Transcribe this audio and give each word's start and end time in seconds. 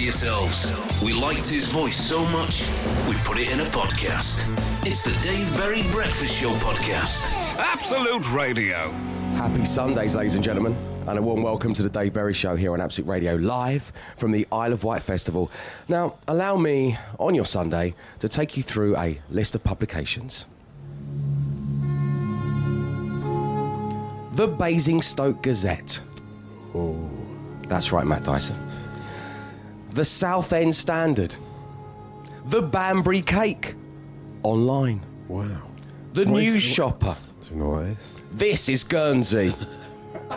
yourselves. 0.00 0.72
We 1.02 1.12
liked 1.12 1.48
his 1.48 1.66
voice 1.66 1.96
so 1.96 2.24
much, 2.26 2.70
we 3.08 3.14
put 3.24 3.38
it 3.38 3.50
in 3.50 3.60
a 3.60 3.64
podcast. 3.64 4.48
It's 4.86 5.04
the 5.04 5.12
Dave 5.22 5.54
Berry 5.56 5.82
Breakfast 5.90 6.40
Show 6.40 6.52
podcast. 6.54 7.30
Absolute 7.58 8.32
Radio. 8.32 8.90
Happy 9.34 9.64
Sundays, 9.64 10.14
ladies 10.14 10.34
and 10.34 10.44
gentlemen, 10.44 10.76
and 11.06 11.18
a 11.18 11.22
warm 11.22 11.42
welcome 11.42 11.72
to 11.74 11.82
the 11.82 11.88
Dave 11.88 12.12
Berry 12.12 12.34
Show 12.34 12.54
here 12.54 12.72
on 12.72 12.80
Absolute 12.80 13.08
Radio, 13.08 13.34
live 13.36 13.92
from 14.16 14.30
the 14.32 14.46
Isle 14.52 14.72
of 14.72 14.84
Wight 14.84 15.02
Festival. 15.02 15.50
Now, 15.88 16.16
allow 16.28 16.56
me 16.56 16.96
on 17.18 17.34
your 17.34 17.46
Sunday 17.46 17.94
to 18.20 18.28
take 18.28 18.56
you 18.56 18.62
through 18.62 18.96
a 18.96 19.20
list 19.30 19.54
of 19.54 19.64
publications. 19.64 20.46
The 24.32 24.48
Basingstoke 24.48 25.42
Gazette. 25.42 26.00
Oh, 26.74 27.10
that's 27.68 27.92
right, 27.92 28.06
Matt 28.06 28.24
Dyson. 28.24 28.56
The 29.92 30.04
Southend 30.04 30.74
Standard. 30.74 31.36
The 32.46 32.62
Banbury 32.62 33.20
Cake. 33.20 33.74
Online. 34.42 35.02
Wow. 35.28 35.44
The 36.14 36.24
What 36.24 36.42
is 36.42 36.54
News 36.54 36.62
Shopper. 36.62 37.16
Do 37.42 37.54
you 37.54 37.60
know 37.60 37.68
what 37.68 37.84
is? 37.84 38.14
This 38.32 38.68
is 38.70 38.84
Guernsey. 38.84 39.52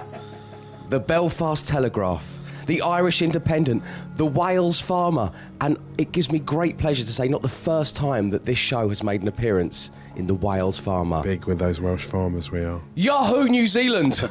the 0.89 0.99
Belfast 0.99 1.65
Telegraph, 1.65 2.37
the 2.65 2.81
Irish 2.81 3.21
Independent, 3.21 3.81
the 4.17 4.25
Wales 4.25 4.81
Farmer, 4.81 5.31
and 5.61 5.77
it 5.97 6.11
gives 6.11 6.29
me 6.29 6.39
great 6.39 6.77
pleasure 6.77 7.05
to 7.05 7.11
say 7.11 7.29
not 7.29 7.41
the 7.41 7.47
first 7.47 7.95
time 7.95 8.29
that 8.31 8.43
this 8.43 8.57
show 8.57 8.89
has 8.89 9.03
made 9.03 9.21
an 9.21 9.29
appearance 9.29 9.89
in 10.17 10.27
the 10.27 10.35
Wales 10.35 10.79
Farmer. 10.79 11.23
Big 11.23 11.45
with 11.45 11.59
those 11.59 11.79
Welsh 11.79 12.03
farmers 12.03 12.51
we 12.51 12.63
are. 12.63 12.81
Yahoo 12.95 13.45
New 13.47 13.67
Zealand! 13.67 14.21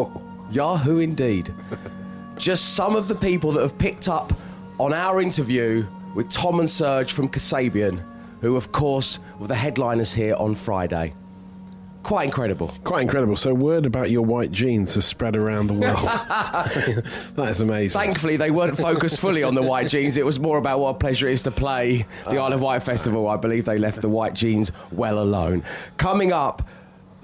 Yahoo 0.50 0.98
indeed. 0.98 1.54
Just 2.36 2.74
some 2.74 2.96
of 2.96 3.06
the 3.06 3.14
people 3.14 3.52
that 3.52 3.62
have 3.62 3.78
picked 3.78 4.08
up 4.08 4.32
on 4.78 4.92
our 4.92 5.20
interview 5.20 5.86
with 6.14 6.28
Tom 6.28 6.60
and 6.60 6.68
Serge 6.68 7.12
from 7.12 7.28
Kasabian, 7.28 8.02
who, 8.40 8.56
of 8.56 8.72
course, 8.72 9.20
were 9.38 9.46
the 9.46 9.54
headliners 9.54 10.14
here 10.14 10.34
on 10.38 10.54
Friday. 10.54 11.12
Quite 12.02 12.24
incredible. 12.26 12.74
Quite 12.84 13.00
incredible. 13.00 13.34
So, 13.34 13.54
word 13.54 13.86
about 13.86 14.10
your 14.10 14.22
white 14.26 14.52
jeans 14.52 14.94
has 14.94 15.06
spread 15.06 15.36
around 15.36 15.68
the 15.68 15.72
world. 15.72 15.96
that 15.96 17.48
is 17.48 17.62
amazing. 17.62 17.98
Thankfully, 17.98 18.36
they 18.36 18.50
weren't 18.50 18.76
focused 18.76 19.18
fully 19.18 19.42
on 19.42 19.54
the 19.54 19.62
white 19.62 19.88
jeans. 19.88 20.18
It 20.18 20.26
was 20.26 20.38
more 20.38 20.58
about 20.58 20.80
what 20.80 20.90
a 20.90 20.98
pleasure 20.98 21.28
it 21.28 21.32
is 21.32 21.44
to 21.44 21.50
play 21.50 22.04
the 22.28 22.36
Isle 22.36 22.52
of 22.52 22.60
Wight 22.60 22.82
Festival. 22.82 23.26
I 23.26 23.38
believe 23.38 23.64
they 23.64 23.78
left 23.78 24.02
the 24.02 24.10
white 24.10 24.34
jeans 24.34 24.70
well 24.92 25.18
alone. 25.18 25.64
Coming 25.96 26.30
up, 26.30 26.68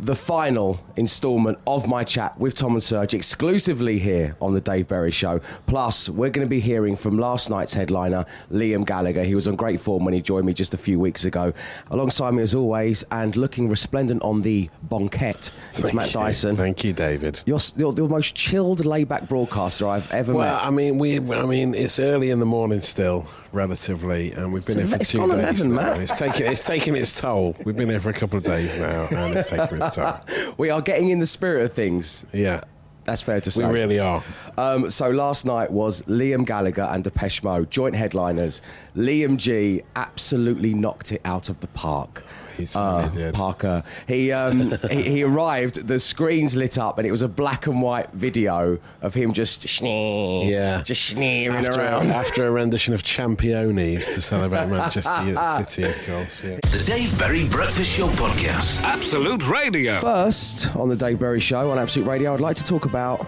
the 0.01 0.17
final 0.17 0.81
instalment 0.97 1.59
of 1.67 1.87
my 1.87 2.05
chat 2.05 2.39
with 2.39 2.55
Tom 2.55 2.73
and 2.73 2.83
Serge 2.83 3.15
exclusively 3.15 3.99
here 3.99 4.35
on 4.41 4.55
the 4.55 4.61
Dave 4.61 4.89
Berry 4.89 5.11
Show. 5.11 5.41
Plus, 5.67 6.09
we're 6.09 6.31
going 6.31 6.47
to 6.47 6.51
be 6.51 6.61
hearing 6.61 6.97
from 6.97 7.19
last 7.19 7.51
night's 7.51 7.75
headliner, 7.75 8.25
Liam 8.51 8.87
Gallagher. 8.87 9.25
He 9.25 9.35
was 9.35 9.47
on 9.47 9.57
great 9.57 9.81
form 9.81 10.05
when 10.05 10.15
he 10.15 10.21
joined 10.21 10.47
me 10.47 10.55
just 10.55 10.73
a 10.75 10.79
few 10.79 10.99
weeks 10.99 11.25
ago. 11.25 11.53
Alongside 11.91 12.33
me, 12.33 12.43
as 12.43 12.55
always, 12.55 13.05
and 13.11 13.37
looking 13.37 13.69
resplendent 13.69 14.23
on 14.23 14.43
the 14.43 14.71
bonquette, 14.89 15.51
it's 15.71 15.81
Thank 15.81 15.95
Matt 15.95 16.07
you. 16.09 16.13
Dyson. 16.15 16.57
Thank 16.57 16.83
you, 16.83 16.93
David. 16.93 17.41
You're, 17.45 17.61
you're 17.77 17.93
the 17.93 18.09
most 18.09 18.35
chilled, 18.35 18.85
laid-back 18.85 19.29
broadcaster 19.29 19.87
I've 19.87 20.11
ever 20.13 20.33
Well, 20.33 20.47
met. 20.47 20.53
Well, 20.53 20.67
I 20.67 20.71
mean, 20.71 20.99
we. 20.99 21.19
I 21.19 21.45
mean, 21.47 21.75
it's 21.75 21.99
early 21.99 22.31
in 22.31 22.41
the 22.41 22.47
morning 22.47 22.81
still, 22.81 23.27
relatively, 23.53 24.33
and 24.33 24.53
we've 24.53 24.67
been 24.67 24.79
It's 24.79 24.91
here 24.91 24.99
for 24.99 25.05
two 25.05 25.37
days 25.37 25.65
11, 25.65 25.75
now. 25.75 25.93
It's 26.01 26.13
taking 26.13 26.47
it's 26.47 26.63
taking 26.63 26.97
its 26.97 27.21
toll. 27.21 27.57
We've 27.65 27.77
been 27.77 27.89
here 27.89 28.01
for 28.01 28.11
a 28.11 28.15
couple 28.15 28.39
of 28.39 28.45
days 28.45 28.77
now, 28.77 29.09
and 29.11 29.37
it's 29.37 29.51
taking 29.51 29.81
its 29.81 29.97
toll. 29.97 30.15
We 30.59 30.71
are 30.71 30.81
getting 30.83 31.11
in 31.11 31.19
the 31.19 31.27
spirit 31.27 31.65
of 31.65 31.73
things. 31.73 32.25
Yeah, 32.33 32.61
That's 33.05 33.23
fair 33.23 33.41
to 33.41 33.51
say. 33.51 33.67
we 33.67 33.73
really 33.73 33.99
are. 33.99 34.23
Um, 34.59 34.91
so 34.91 35.11
last 35.11 35.47
night 35.47 35.71
was 35.71 36.03
Liam 36.03 36.45
Gallagher 36.45 36.83
and 36.83 37.03
Depeche 37.03 37.43
Mode, 37.43 37.71
joint 37.71 37.95
headliners. 37.97 38.63
Liam 38.97 39.37
G 39.37 39.83
absolutely 39.97 40.75
knocked 40.75 41.13
it 41.13 41.21
out 41.25 41.49
of 41.49 41.61
the 41.61 41.69
park. 41.69 42.23
He 42.61 42.67
certainly 42.67 43.05
Uh, 43.05 43.09
did. 43.09 43.35
Parker. 43.35 43.83
He, 44.07 44.33
um, 44.33 44.73
he 44.91 45.03
he 45.03 45.23
arrived. 45.25 45.87
The 45.89 45.99
screens 45.99 46.55
lit 46.57 46.79
up, 46.79 46.99
and 46.99 47.07
it 47.07 47.11
was 47.11 47.23
a 47.23 47.29
black 47.29 47.67
and 47.67 47.83
white 47.83 48.11
video 48.13 48.79
of 49.03 49.15
him 49.15 49.33
just 49.33 49.67
schnee, 49.69 50.51
Yeah. 50.51 50.83
just 50.83 51.03
sneering 51.05 51.67
After, 51.67 51.81
around. 51.81 52.11
after 52.23 52.47
a 52.47 52.51
rendition 52.51 52.95
of 52.95 53.03
Championes 53.03 54.07
to 54.15 54.21
celebrate 54.21 54.67
Manchester 54.67 55.11
City, 55.65 55.89
of 55.89 56.07
course. 56.07 56.43
Yeah. 56.45 56.59
The 56.71 56.83
Dave 56.87 57.19
Berry 57.19 57.47
Breakfast 57.49 57.97
Show 57.99 58.09
podcast. 58.11 58.83
Absolute 58.83 59.49
Radio. 59.49 59.97
First 59.99 60.75
on 60.77 60.89
the 60.89 60.97
Dave 60.97 61.19
Berry 61.19 61.41
Show 61.41 61.71
on 61.71 61.79
Absolute 61.79 62.07
Radio, 62.07 62.35
I'd 62.35 62.41
like 62.41 62.57
to 62.57 62.65
talk 62.65 62.85
about 62.85 63.27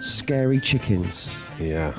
scary 0.00 0.60
chickens. 0.60 1.38
Yeah. 1.60 1.92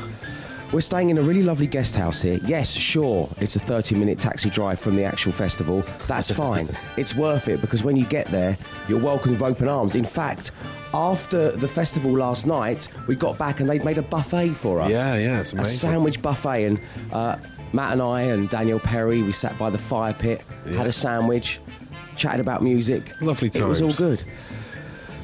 We're 0.72 0.82
staying 0.82 1.10
in 1.10 1.18
a 1.18 1.22
really 1.22 1.44
lovely 1.44 1.68
guest 1.68 1.96
house 1.96 2.22
here. 2.22 2.40
Yes, 2.44 2.74
sure, 2.74 3.30
it's 3.38 3.56
a 3.56 3.60
30 3.60 3.96
minute 3.96 4.18
taxi 4.20 4.50
drive 4.50 4.80
from 4.80 4.96
the 4.96 5.04
actual 5.06 5.32
festival. 5.32 5.82
That's 6.08 6.32
fine. 6.36 6.68
it's 6.98 7.16
worth 7.16 7.48
it 7.48 7.62
because 7.62 7.84
when 7.84 7.96
you 7.96 8.06
get 8.06 8.28
there, 8.28 8.58
you're 8.90 9.00
welcomed 9.02 9.40
with 9.40 9.44
open 9.44 9.68
arms. 9.70 9.96
In 9.96 10.04
fact, 10.04 10.52
after 10.94 11.52
the 11.52 11.68
festival 11.68 12.12
last 12.12 12.46
night, 12.48 12.90
we 13.08 13.16
got 13.16 13.38
back 13.38 13.60
and 13.62 13.70
they'd 13.70 13.86
made 13.86 13.98
a 13.98 14.02
buffet 14.02 14.50
for 14.56 14.82
us. 14.82 14.90
Yeah, 14.90 15.16
yeah, 15.18 15.40
it's 15.40 15.54
amazing. 15.54 15.90
A 15.90 15.92
sandwich 15.92 16.22
buffet. 16.22 16.66
And 16.66 16.82
uh, 17.14 17.38
Matt 17.72 17.94
and 17.94 18.02
I 18.02 18.22
and 18.24 18.50
Daniel 18.50 18.80
Perry, 18.80 19.22
we 19.22 19.32
sat 19.32 19.58
by 19.58 19.70
the 19.70 19.78
fire 19.78 20.14
pit, 20.14 20.44
had 20.76 20.88
a 20.88 20.92
sandwich, 20.92 21.60
chatted 22.18 22.42
about 22.42 22.64
music. 22.64 23.22
Lovely 23.22 23.50
time. 23.50 23.64
It 23.64 23.68
was 23.68 23.82
all 23.82 23.94
good. 23.94 24.24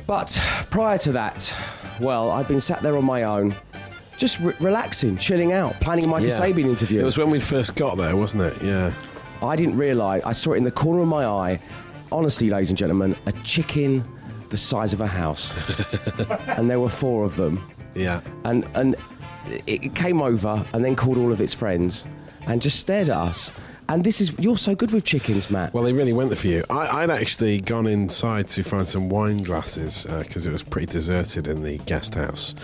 But 0.08 0.38
prior 0.70 0.98
to 1.00 1.12
that, 1.14 1.54
well, 2.00 2.30
I'd 2.32 2.48
been 2.48 2.62
sat 2.62 2.82
there 2.82 2.96
on 2.98 3.06
my 3.06 3.24
own, 3.24 3.56
just 4.18 4.40
re- 4.40 4.54
relaxing, 4.60 5.18
chilling 5.18 5.52
out, 5.54 5.74
planning 5.80 6.10
my 6.10 6.20
Yeah. 6.20 6.30
Kasabian 6.30 6.66
interview. 6.70 7.02
It 7.02 7.06
was 7.06 7.18
when 7.18 7.30
we 7.30 7.40
first 7.40 7.76
got 7.76 7.98
there, 7.98 8.16
wasn't 8.16 8.44
it? 8.44 8.62
Yeah. 8.62 8.94
I 9.42 9.56
didn't 9.56 9.78
realise, 9.78 10.24
I 10.24 10.34
saw 10.34 10.54
it 10.54 10.58
in 10.58 10.64
the 10.64 10.72
corner 10.72 11.02
of 11.02 11.08
my 11.08 11.26
eye, 11.26 11.60
honestly, 12.12 12.50
ladies 12.50 12.70
and 12.70 12.78
gentlemen, 12.78 13.16
a 13.26 13.32
chicken 13.44 14.04
the 14.50 14.58
size 14.58 14.94
of 14.94 15.02
a 15.02 15.08
house. 15.08 15.54
and 16.58 16.70
there 16.70 16.80
were 16.80 16.90
four 16.90 17.24
of 17.24 17.36
them. 17.38 17.66
Yeah. 17.96 18.22
And, 18.44 18.68
and 18.76 18.96
it 19.66 19.86
it 19.86 19.96
came 19.96 20.22
over 20.22 20.64
and 20.74 20.84
then 20.86 20.96
called 20.96 21.18
all 21.18 21.32
of 21.32 21.42
its 21.42 21.54
friends 21.54 22.06
and 22.48 22.62
just 22.62 22.80
stared 22.80 23.10
at 23.10 23.18
us. 23.18 23.52
And 23.92 24.06
this 24.06 24.22
is, 24.22 24.34
you're 24.40 24.58
so 24.58 24.74
good 24.74 24.92
with 24.92 25.04
chickens, 25.04 25.52
Matt. 25.52 25.74
Well, 25.74 25.84
they 25.84 25.92
really 25.92 26.14
went 26.14 26.30
there 26.30 26.38
for 26.38 26.48
you. 26.48 26.64
I, 26.70 27.04
I'd 27.04 27.10
actually 27.10 27.60
gone 27.60 27.88
inside 27.88 28.48
to 28.48 28.64
find 28.64 28.88
some 28.88 29.10
wine 29.10 29.40
glasses 29.40 30.06
uh, 30.06 30.20
because 30.20 30.46
it 30.46 30.52
was 30.54 30.64
pretty 30.64 30.88
deserted 30.88 31.46
in 31.46 31.62
the 31.62 31.78
guest 31.80 32.16
house, 32.16 32.56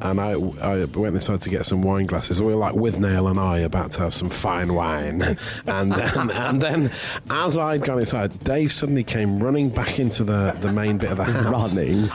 and 0.00 0.20
I, 0.20 0.34
I 0.62 0.84
went 0.84 1.16
inside 1.16 1.40
to 1.40 1.50
get 1.50 1.66
some 1.66 1.82
wine 1.82 2.06
glasses. 2.06 2.40
We 2.40 2.52
were 2.52 2.54
like 2.54 2.76
with 2.76 3.00
Nail 3.00 3.26
and 3.26 3.40
I 3.40 3.58
about 3.58 3.90
to 3.92 4.00
have 4.02 4.14
some 4.14 4.30
fine 4.30 4.74
wine, 4.74 5.22
and 5.66 5.92
and, 5.92 6.30
and 6.30 6.62
then 6.62 6.92
as 7.30 7.58
I'd 7.58 7.82
gone 7.82 7.98
inside, 7.98 8.38
Dave 8.44 8.70
suddenly 8.70 9.02
came 9.02 9.40
running 9.40 9.70
back 9.70 9.98
into 9.98 10.22
the, 10.22 10.56
the 10.60 10.72
main 10.72 10.98
bit 10.98 11.10
of 11.10 11.16
the 11.16 11.24
house, 11.24 11.76
Running? 11.76 12.06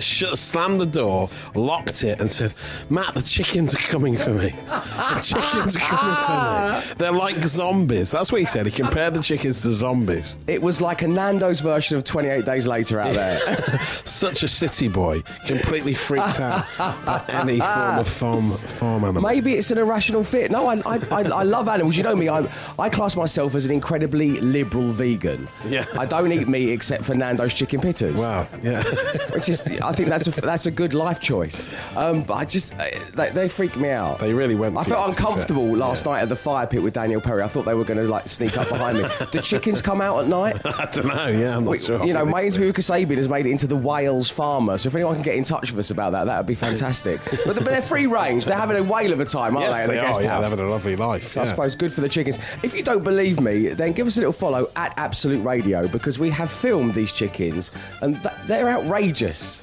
shut, 0.00 0.38
slammed 0.38 0.80
the 0.80 0.86
door, 0.86 1.28
locked 1.54 2.04
it, 2.04 2.22
and 2.22 2.32
said, 2.32 2.54
"Matt, 2.88 3.12
the 3.12 3.20
chickens 3.20 3.74
are 3.74 3.82
coming 3.82 4.16
for 4.16 4.30
me. 4.30 4.48
The 4.48 5.20
chickens 5.22 5.76
are 5.76 5.80
coming 5.80 6.80
for 6.80 6.88
me. 6.88 6.94
They're 6.96 7.12
like 7.12 7.44
zombies." 7.44 7.97
That's 8.04 8.30
what 8.32 8.40
he 8.40 8.46
said. 8.46 8.66
He 8.66 8.72
compared 8.72 9.14
the 9.14 9.22
chickens 9.22 9.62
to 9.62 9.72
zombies. 9.72 10.36
It 10.46 10.60
was 10.62 10.80
like 10.80 11.02
a 11.02 11.08
Nando's 11.08 11.60
version 11.60 11.96
of 11.96 12.04
28 12.04 12.44
Days 12.44 12.66
Later 12.66 13.00
out 13.00 13.14
there. 13.14 13.38
Such 14.04 14.42
a 14.42 14.48
city 14.48 14.88
boy, 14.88 15.22
completely 15.46 15.94
freaked 15.94 16.40
out 16.40 16.64
by 16.78 17.24
any 17.28 17.58
form 17.58 17.98
of 17.98 18.08
farm 18.08 18.52
farm 18.52 19.04
animal. 19.04 19.22
Maybe 19.22 19.52
it's 19.54 19.70
an 19.70 19.78
irrational 19.78 20.22
fit. 20.22 20.50
No, 20.50 20.66
I, 20.66 20.76
I, 20.86 20.98
I, 21.10 21.20
I 21.22 21.42
love 21.42 21.68
animals. 21.68 21.96
You 21.96 22.02
know 22.04 22.16
me. 22.16 22.28
I, 22.28 22.46
I 22.78 22.88
class 22.88 23.16
myself 23.16 23.54
as 23.54 23.64
an 23.66 23.72
incredibly 23.72 24.40
liberal 24.40 24.88
vegan. 24.88 25.48
Yeah. 25.66 25.84
I 25.98 26.06
don't 26.06 26.32
eat 26.32 26.48
meat 26.48 26.72
except 26.72 27.04
for 27.04 27.14
Nando's 27.14 27.54
chicken 27.54 27.80
pitters. 27.80 28.18
Wow, 28.18 28.46
yeah. 28.62 28.82
Which 29.34 29.48
is, 29.48 29.66
I 29.80 29.92
think 29.92 30.08
that's 30.08 30.26
a, 30.26 30.40
that's 30.40 30.66
a 30.66 30.70
good 30.70 30.94
life 30.94 31.20
choice. 31.20 31.68
Um, 31.96 32.22
but 32.22 32.34
I 32.34 32.44
just, 32.44 32.76
they, 33.14 33.30
they 33.30 33.48
freak 33.48 33.76
me 33.76 33.90
out. 33.90 34.18
They 34.18 34.32
really 34.32 34.54
went 34.54 34.76
I 34.76 34.84
felt 34.84 35.08
it, 35.08 35.12
to 35.12 35.16
be 35.16 35.22
fair. 35.22 35.26
uncomfortable 35.28 35.66
last 35.76 36.06
Yeah. 36.06 36.12
night 36.12 36.22
at 36.22 36.28
the 36.28 36.36
fire 36.36 36.66
pit 36.66 36.82
with 36.82 36.94
Daniel 36.94 37.20
Perry. 37.20 37.42
I 37.42 37.48
thought 37.48 37.64
they 37.64 37.74
were 37.74 37.84
going 37.88 37.98
to 37.98 38.04
like 38.04 38.28
sneak 38.28 38.56
up 38.56 38.68
behind 38.68 38.98
me. 38.98 39.04
Do 39.32 39.40
chickens 39.40 39.82
come 39.82 40.00
out 40.00 40.20
at 40.22 40.28
night? 40.28 40.60
I 40.64 40.86
don't 40.92 41.06
know. 41.06 41.26
Yeah, 41.26 41.56
I'm 41.56 41.64
not 41.64 41.70
We- 41.72 41.78
sure. 41.80 42.04
you 42.06 42.12
know, 42.12 42.20
I 42.20 42.22
think 42.22 42.30
my 42.32 42.38
it's- 42.40 42.54
interview 42.54 42.68
with 42.68 42.76
Kasabian 42.76 43.16
has 43.16 43.28
made 43.28 43.46
it 43.46 43.50
into 43.50 43.66
the 43.66 43.76
Wales 43.76 44.30
Farmer. 44.30 44.78
So 44.78 44.86
if 44.88 44.94
anyone 44.94 45.14
can 45.14 45.22
get 45.24 45.34
in 45.34 45.42
touch 45.44 45.72
with 45.72 45.78
us 45.80 45.90
about 45.90 46.12
that, 46.12 46.24
that 46.26 46.36
would 46.36 46.46
be 46.46 46.54
fantastic. 46.68 47.20
but, 47.44 47.56
but 47.56 47.64
they're 47.64 47.82
free 47.82 48.06
range. 48.06 48.44
They're 48.44 48.56
having 48.56 48.76
a 48.76 48.82
whale 48.82 49.12
of 49.12 49.18
a 49.20 49.24
time, 49.24 49.56
aren't 49.56 49.68
Yes, 49.70 49.86
they? 49.88 49.94
They 49.94 50.00
the 50.00 50.06
are. 50.06 50.22
Yeah, 50.22 50.40
they're 50.40 50.48
having 50.50 50.64
a 50.64 50.68
lovely 50.70 50.94
life. 50.94 51.36
I 51.36 51.42
yeah. 51.42 51.46
suppose 51.48 51.74
good 51.74 51.92
for 51.92 52.00
the 52.02 52.08
chickens. 52.08 52.38
If 52.62 52.76
you 52.76 52.82
don't 52.84 53.02
believe 53.02 53.40
me, 53.40 53.68
then 53.68 53.92
give 53.92 54.06
us 54.06 54.16
a 54.18 54.20
little 54.20 54.32
follow 54.32 54.70
at 54.76 54.94
Absolute 54.96 55.42
Radio 55.42 55.88
because 55.88 56.18
we 56.18 56.30
have 56.30 56.50
filmed 56.50 56.94
these 56.94 57.12
chickens 57.12 57.70
and 58.02 58.20
th- 58.22 58.34
they're 58.46 58.68
outrageous. 58.68 59.62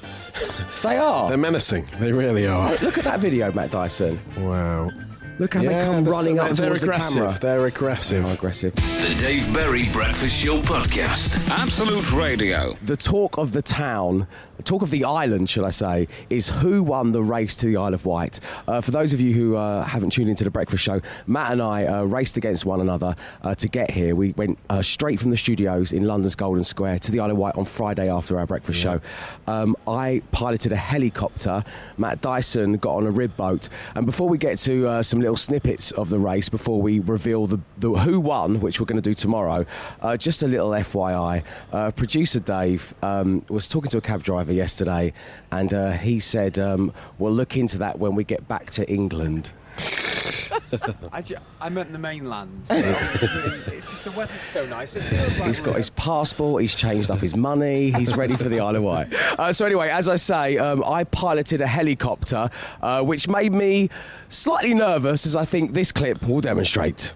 they 0.82 0.96
are. 0.98 1.28
They're 1.28 1.38
menacing. 1.38 1.86
They 2.00 2.12
really 2.12 2.46
are. 2.46 2.70
Look 2.82 2.98
at 2.98 3.04
that 3.04 3.20
video, 3.20 3.52
Matt 3.52 3.70
Dyson. 3.70 4.18
Wow. 4.38 4.90
Look 5.38 5.52
how 5.54 5.60
they 5.60 5.66
Yeah, 5.70 5.84
come 5.84 6.04
they're- 6.04 6.12
running 6.12 6.38
up 6.38 6.48
they're 6.50 6.66
towards 6.66 6.80
the 6.80 6.86
aggressive. 6.86 7.16
camera. 7.16 7.38
They're 7.40 7.66
aggressive. 7.66 8.24
Oh, 8.26 8.32
aggressive. 8.32 8.74
The 8.74 9.14
Dave 9.18 9.52
Berry 9.52 9.88
Breakfast 9.90 10.34
Show 10.34 10.62
podcast. 10.62 11.46
Absolute 11.50 12.10
Radio. 12.12 12.76
The 12.86 12.96
talk 12.96 13.36
of 13.36 13.52
the 13.52 13.60
town 13.60 14.26
talk 14.64 14.82
of 14.82 14.90
the 14.90 15.04
island, 15.04 15.48
shall 15.48 15.64
I 15.64 15.70
say, 15.70 16.08
is 16.30 16.48
who 16.48 16.82
won 16.82 17.12
the 17.12 17.22
race 17.22 17.56
to 17.56 17.66
the 17.66 17.76
Isle 17.76 17.94
of 17.94 18.06
Wight. 18.06 18.40
Uh, 18.66 18.80
for 18.80 18.90
those 18.90 19.12
of 19.12 19.20
you 19.20 19.32
who 19.32 19.56
uh, 19.56 19.84
haven't 19.84 20.10
tuned 20.10 20.30
into 20.30 20.44
the 20.44 20.50
breakfast 20.50 20.82
show, 20.82 21.00
Matt 21.26 21.52
and 21.52 21.62
I 21.62 21.84
uh, 21.86 22.02
raced 22.04 22.36
against 22.36 22.64
one 22.64 22.80
another 22.80 23.14
uh, 23.42 23.54
to 23.54 23.68
get 23.68 23.90
here. 23.90 24.14
We 24.14 24.32
went 24.32 24.58
uh, 24.70 24.82
straight 24.82 25.20
from 25.20 25.30
the 25.30 25.36
studios 25.36 25.92
in 25.92 26.04
London's 26.04 26.34
Golden 26.34 26.64
Square 26.64 27.00
to 27.00 27.12
the 27.12 27.20
Isle 27.20 27.32
of 27.32 27.36
Wight 27.36 27.56
on 27.56 27.64
Friday 27.64 28.10
after 28.10 28.38
our 28.38 28.46
breakfast 28.46 28.80
show. 28.80 29.00
Um, 29.46 29.76
I 29.86 30.22
piloted 30.32 30.72
a 30.72 30.76
helicopter. 30.76 31.62
Matt 31.98 32.20
Dyson 32.20 32.76
got 32.76 32.96
on 32.96 33.06
a 33.06 33.10
rib 33.10 33.36
boat. 33.36 33.68
And 33.94 34.06
before 34.06 34.28
we 34.28 34.38
get 34.38 34.58
to 34.58 34.88
uh, 34.88 35.02
some 35.02 35.20
little 35.20 35.36
snippets 35.36 35.92
of 35.92 36.08
the 36.08 36.18
race, 36.18 36.48
before 36.48 36.80
we 36.80 37.00
reveal 37.00 37.46
the, 37.46 37.60
the 37.78 37.90
who 37.90 38.20
won, 38.20 38.60
which 38.60 38.80
we're 38.80 38.86
going 38.86 39.00
to 39.00 39.08
do 39.08 39.14
tomorrow, 39.14 39.66
uh, 40.02 40.16
just 40.16 40.42
a 40.42 40.46
little 40.46 40.70
FYI. 40.70 41.42
Uh, 41.72 41.90
producer 41.90 42.40
Dave 42.40 42.94
um, 43.02 43.44
was 43.48 43.68
talking 43.68 43.90
to 43.90 43.98
a 43.98 44.00
cab 44.00 44.22
driver 44.22 44.45
yesterday, 44.52 45.12
and 45.52 45.72
uh, 45.74 45.90
he 45.92 46.20
said, 46.20 46.58
um, 46.58 46.92
We'll 47.18 47.32
look 47.32 47.56
into 47.56 47.78
that 47.78 47.98
when 47.98 48.14
we 48.14 48.24
get 48.24 48.46
back 48.48 48.70
to 48.72 48.88
England. 48.90 49.52
I, 51.12 51.22
ju- 51.22 51.36
I 51.60 51.68
meant 51.68 51.92
the 51.92 51.98
mainland. 51.98 52.62
Obviously, 52.70 53.76
it's 53.76 53.88
just 53.88 54.04
the 54.04 54.10
weather's 54.12 54.40
so 54.40 54.66
nice. 54.66 54.96
It 54.96 55.02
feels 55.02 55.38
like 55.38 55.46
He's 55.48 55.60
got 55.60 55.66
we're- 55.68 55.78
his 55.78 55.90
passport, 55.90 56.62
he's 56.62 56.74
changed 56.74 57.10
up 57.10 57.18
his 57.20 57.36
money, 57.36 57.92
he's 57.92 58.16
ready 58.16 58.36
for 58.36 58.48
the 58.48 58.60
Isle 58.60 58.76
of 58.76 58.82
Wight. 58.82 59.14
Uh, 59.38 59.52
so, 59.52 59.66
anyway, 59.66 59.90
as 59.90 60.08
I 60.08 60.16
say, 60.16 60.56
um, 60.56 60.82
I 60.84 61.04
piloted 61.04 61.60
a 61.60 61.66
helicopter, 61.66 62.48
uh, 62.80 63.02
which 63.02 63.28
made 63.28 63.52
me 63.52 63.90
slightly 64.30 64.72
nervous, 64.72 65.26
as 65.26 65.36
I 65.36 65.44
think 65.44 65.72
this 65.72 65.92
clip 65.92 66.22
will 66.26 66.40
demonstrate. 66.40 67.12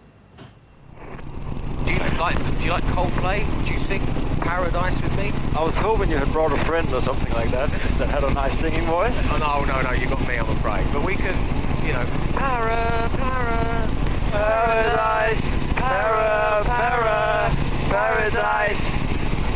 Do 1.84 1.92
you 1.92 1.98
like 2.18 2.36
Do 2.58 2.64
you 2.64 2.70
like 2.72 2.84
Coldplay? 2.84 3.66
Do 3.66 3.72
you 3.72 3.80
sing 3.80 4.00
Paradise 4.40 5.00
with 5.02 5.16
me? 5.16 5.32
I 5.56 5.62
was 5.62 5.76
hoping 5.76 6.10
you 6.10 6.16
had 6.16 6.32
brought 6.32 6.52
a 6.52 6.64
friend 6.64 6.92
or 6.92 7.00
something 7.00 7.32
like 7.32 7.50
that 7.50 7.70
that 7.98 8.08
had 8.08 8.24
a 8.24 8.30
nice 8.32 8.58
singing 8.58 8.84
voice. 8.84 9.14
Oh 9.30 9.36
no, 9.38 9.64
no, 9.64 9.80
no! 9.82 9.92
You 9.92 10.06
got 10.06 10.26
me, 10.26 10.36
I'm 10.36 10.48
afraid. 10.48 10.86
But 10.92 11.04
we 11.04 11.16
can, 11.16 11.36
you 11.84 11.92
know, 11.92 12.04
para, 12.32 13.08
para, 13.16 13.90
Paradise, 14.30 15.40
para, 15.76 16.64
para, 16.64 17.56
paradise. 17.90 19.00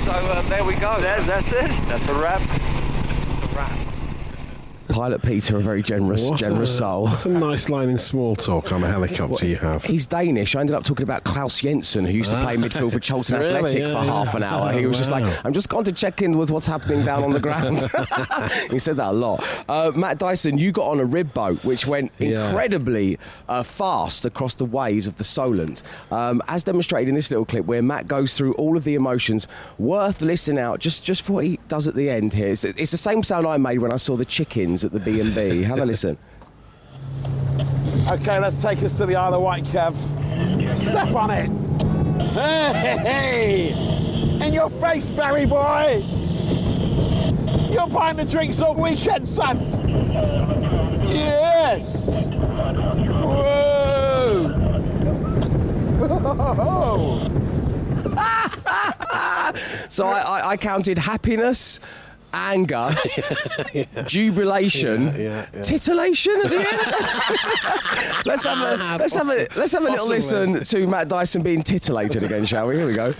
So 0.05 0.13
um, 0.13 0.49
there 0.49 0.65
we 0.65 0.75
go. 0.75 1.01
That, 1.01 1.25
that's 1.27 1.49
it. 1.49 1.71
That's 1.89 2.07
a 2.09 2.15
wrap. 2.15 2.41
the 3.41 3.57
rap. 3.57 3.84
Pilot 4.95 5.23
Peter, 5.23 5.57
a 5.57 5.61
very 5.61 5.83
generous, 5.83 6.25
What 6.31 6.39
generous 6.39 6.71
a, 6.71 6.77
soul. 6.77 7.07
That's 7.09 7.27
a 7.27 7.31
nice 7.31 7.69
line 7.69 7.89
in 7.89 7.99
small 7.99 8.37
talk 8.37 8.71
on 8.71 8.81
a 8.85 8.87
helicopter 8.87 9.45
you 9.45 9.57
have. 9.57 9.83
He's 9.85 10.07
Danish. 10.07 10.55
I 10.55 10.61
ended 10.61 10.77
up 10.77 10.85
talking 10.85 11.03
about 11.03 11.25
Claus 11.25 11.61
Jensen, 11.61 12.05
who 12.05 12.13
used 12.13 12.31
to 12.31 12.41
play 12.41 12.57
midfield 12.57 12.93
for 12.93 13.01
Charlton 13.01 13.41
Really? 13.41 13.55
Athletic 13.57 13.81
Yeah, 13.81 13.87
for 13.89 14.05
yeah. 14.07 14.13
half 14.13 14.35
an 14.37 14.45
hour. 14.45 14.71
He 14.73 14.87
was 14.87 14.97
just 14.99 15.11
like, 15.11 15.25
I'm 15.45 15.53
just 15.53 15.69
going 15.69 15.83
to 15.87 15.93
check 15.93 16.23
in 16.23 16.39
with 16.39 16.53
what's 16.53 16.69
happening 16.69 17.05
down 17.05 17.25
on 17.25 17.33
the 17.33 17.41
ground. 17.41 17.79
he 18.71 18.79
said 18.79 18.95
that 18.99 19.11
a 19.11 19.13
lot. 19.13 19.45
Uh, 19.69 19.91
Matt 19.97 20.21
Dyson, 20.21 20.59
you 20.59 20.71
got 20.71 20.87
on 20.87 21.01
a 21.01 21.05
rib 21.05 21.35
boat, 21.35 21.65
which 21.65 21.89
went 21.89 22.13
Yeah. 22.19 22.47
incredibly 22.51 23.19
uh, 23.49 23.65
fast 23.65 24.25
across 24.25 24.55
the 24.55 24.65
waves 24.65 25.09
of 25.09 25.17
the 25.17 25.25
Solent, 25.25 25.83
um, 26.13 26.41
as 26.47 26.63
demonstrated 26.63 27.09
in 27.09 27.17
this 27.17 27.33
little 27.33 27.45
clip 27.45 27.65
where 27.67 27.83
Matt 27.83 28.07
goes 28.07 28.39
through 28.39 28.53
all 28.55 28.77
of 28.77 28.85
the 28.85 28.95
emotions. 28.95 29.49
Worth 29.77 30.23
listening 30.23 30.61
out 30.61 30.79
just, 30.79 31.03
just 31.05 31.23
for 31.23 31.33
what 31.33 31.47
he 31.47 31.59
does 31.67 31.89
at 31.89 31.97
the 31.97 32.09
end 32.11 32.33
here. 32.33 32.47
It's, 32.47 32.63
it's 32.63 32.93
the 32.93 32.97
same 32.97 33.25
sound 33.25 33.45
I 33.45 33.57
made 33.57 33.79
when 33.79 33.93
I 33.93 33.97
saw 33.97 34.15
the 34.15 34.25
chickens 34.25 34.84
at 34.85 34.93
the 34.93 35.01
B&B. 35.01 35.63
Have 35.63 35.81
a 35.81 35.87
listen. 35.87 36.17
Okay, 38.09 38.39
let's 38.39 38.61
take 38.61 38.83
us 38.83 38.97
to 38.99 39.07
the 39.07 39.17
Isle 39.17 39.35
of 39.35 39.43
Wight, 39.43 39.65
Kev. 39.65 39.95
Step 40.77 41.15
on 41.15 41.31
it. 41.31 41.49
Hey, 42.33 43.73
in 44.45 44.53
your 44.53 44.69
face, 44.71 45.11
Barry 45.11 45.47
boy. 45.47 46.05
You're 47.71 47.89
buying 47.89 48.17
the 48.17 48.25
drinks 48.25 48.61
all 48.61 48.75
weekend, 48.81 49.27
son. 49.27 49.61
Yes. 51.09 52.27
Whoa. 53.23 54.11
So 59.89 60.07
I, 60.07 60.19
I, 60.19 60.49
I 60.51 60.57
counted 60.57 60.99
happiness, 60.99 61.79
anger, 62.35 62.91
jubilation, 64.07 65.07
Yeah, 65.07 65.47
yeah, 65.55 65.63
titillation 65.63 66.37
at 66.37 66.51
the 66.51 66.57
end. 66.59 66.67
let's 68.27 68.45
have 68.45 68.59
a 68.59 68.77
ah, 68.81 68.97
let's 68.99 69.15
have 69.15 69.29
a 69.29 69.47
let's 69.57 69.73
have 69.73 69.83
a 69.83 69.91
little 69.91 70.09
Possibly. 70.09 70.53
listen 70.53 70.65
to 70.81 70.87
Matt 70.89 71.09
Dyson 71.09 71.43
being 71.43 71.63
titillated 71.63 72.25
again, 72.25 72.45
shall 72.45 72.67
we? 72.67 72.77
Here 72.77 72.87
we 72.87 72.95
go. 72.95 73.15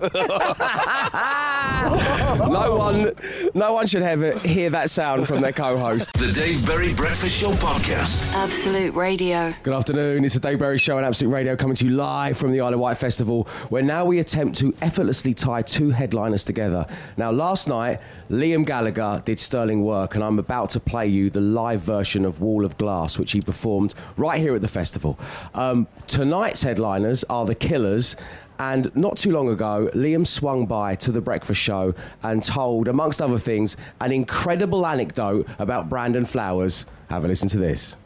no 2.38 2.76
one, 2.76 3.12
no 3.54 3.72
one 3.72 3.86
should 3.86 4.02
ever 4.02 4.38
hear 4.40 4.68
that 4.70 4.90
sound 4.90 5.26
from 5.26 5.40
their 5.40 5.52
co-host. 5.52 6.12
The 6.14 6.30
Dave 6.32 6.66
Berry 6.66 6.92
Breakfast 6.92 7.40
Show 7.40 7.52
Podcast. 7.52 8.30
Absolute 8.34 8.94
Radio. 8.94 9.54
Good 9.62 9.72
afternoon. 9.72 10.24
It's 10.24 10.34
the 10.34 10.40
Dave 10.40 10.58
Berry 10.58 10.76
Show 10.76 10.98
on 10.98 11.04
Absolute 11.04 11.30
Radio 11.32 11.56
coming 11.56 11.76
to 11.76 11.86
you 11.86 11.92
live 11.92 12.36
from 12.36 12.52
the 12.52 12.60
Isle 12.60 12.74
of 12.74 12.80
Wight 12.80 12.98
Festival, 12.98 13.44
where 13.70 13.82
now 13.82 14.04
we 14.04 14.18
attempt 14.18 14.58
to 14.58 14.74
effortlessly 14.82 15.32
tie 15.32 15.62
two 15.62 15.88
headliners 15.88 16.44
together. 16.44 16.86
Now, 17.16 17.30
last 17.30 17.68
night, 17.68 18.00
Liam 18.28 18.66
Gallagher 18.66 19.22
did 19.24 19.38
sterling 19.38 19.82
work, 19.82 20.14
and 20.14 20.22
I'm 20.22 20.38
about 20.38 20.68
to 20.70 20.80
play 20.80 21.06
you 21.06 21.30
the 21.30 21.40
live 21.40 21.80
version 21.80 22.26
of 22.26 22.42
Wall 22.42 22.66
of 22.66 22.76
Glass, 22.76 23.18
which 23.18 23.32
he 23.32 23.40
performed 23.40 23.94
right 24.18 24.38
here 24.38 24.54
at 24.54 24.60
the 24.60 24.68
festival. 24.68 25.18
Um, 25.54 25.86
tonight's 26.06 26.62
headliners 26.62 27.24
are 27.24 27.46
the 27.46 27.54
Killers. 27.54 28.16
And 28.60 28.94
not 28.96 29.16
too 29.16 29.30
long 29.30 29.48
ago, 29.48 29.88
Liam 29.94 30.26
swung 30.26 30.66
by 30.66 30.96
to 30.96 31.12
the 31.12 31.20
breakfast 31.20 31.60
show 31.60 31.94
and 32.22 32.42
told, 32.42 32.88
amongst 32.88 33.22
other 33.22 33.38
things, 33.38 33.76
an 34.00 34.10
incredible 34.12 34.84
anecdote 34.84 35.46
about 35.58 35.88
Brandon 35.88 36.24
Flowers. 36.24 36.84
Have 37.08 37.24
a 37.24 37.28
listen 37.28 37.48
to 37.50 37.58
this. 37.58 37.96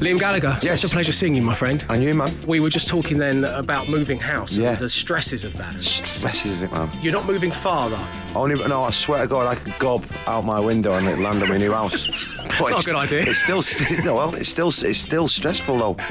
Liam 0.00 0.18
Gallagher, 0.18 0.56
Yes. 0.62 0.84
it's 0.84 0.92
a 0.92 0.94
pleasure 0.94 1.10
seeing 1.12 1.34
you, 1.34 1.42
my 1.42 1.54
friend. 1.54 1.84
And 1.88 2.02
you, 2.04 2.14
man? 2.14 2.32
We 2.46 2.60
were 2.60 2.70
just 2.70 2.86
talking 2.86 3.18
then 3.18 3.44
about 3.44 3.88
moving 3.88 4.20
house 4.20 4.56
Yeah. 4.56 4.70
and 4.70 4.78
the 4.78 4.88
stresses 4.88 5.42
of 5.42 5.56
that. 5.56 5.80
Stresses 5.82 6.52
of 6.52 6.62
it, 6.62 6.70
man. 6.72 6.88
You're 7.02 7.12
not 7.12 7.26
moving 7.26 7.50
far, 7.50 7.90
though. 7.90 8.06
Only, 8.36 8.54
no, 8.68 8.84
I 8.84 8.90
swear 8.92 9.22
to 9.22 9.26
God, 9.26 9.48
I 9.48 9.56
could 9.56 9.76
gob 9.80 10.04
out 10.28 10.44
my 10.44 10.60
window 10.60 10.92
and 10.94 11.08
it 11.08 11.18
land 11.18 11.42
on 11.42 11.48
my 11.48 11.58
new 11.58 11.72
house. 11.72 12.28
But 12.58 12.70
not 12.70 12.82
a 12.82 12.86
good 12.86 12.94
idea. 12.96 13.22
It's 13.22 13.40
still, 13.42 13.62
no, 14.04 14.14
well, 14.14 14.34
it's 14.34 14.48
still, 14.48 14.68
it's 14.68 14.98
still 14.98 15.28
stressful 15.28 15.78
though. 15.78 15.94
Do 15.94 16.02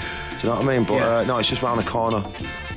you 0.43 0.49
know 0.53 0.59
what 0.59 0.65
I 0.69 0.77
mean? 0.77 0.83
But 0.85 0.93
Yeah. 0.95 1.17
uh, 1.17 1.23
no, 1.23 1.37
it's 1.39 1.49
just 1.49 1.61
round 1.63 1.79
the 1.79 1.83
corner. 1.89 2.23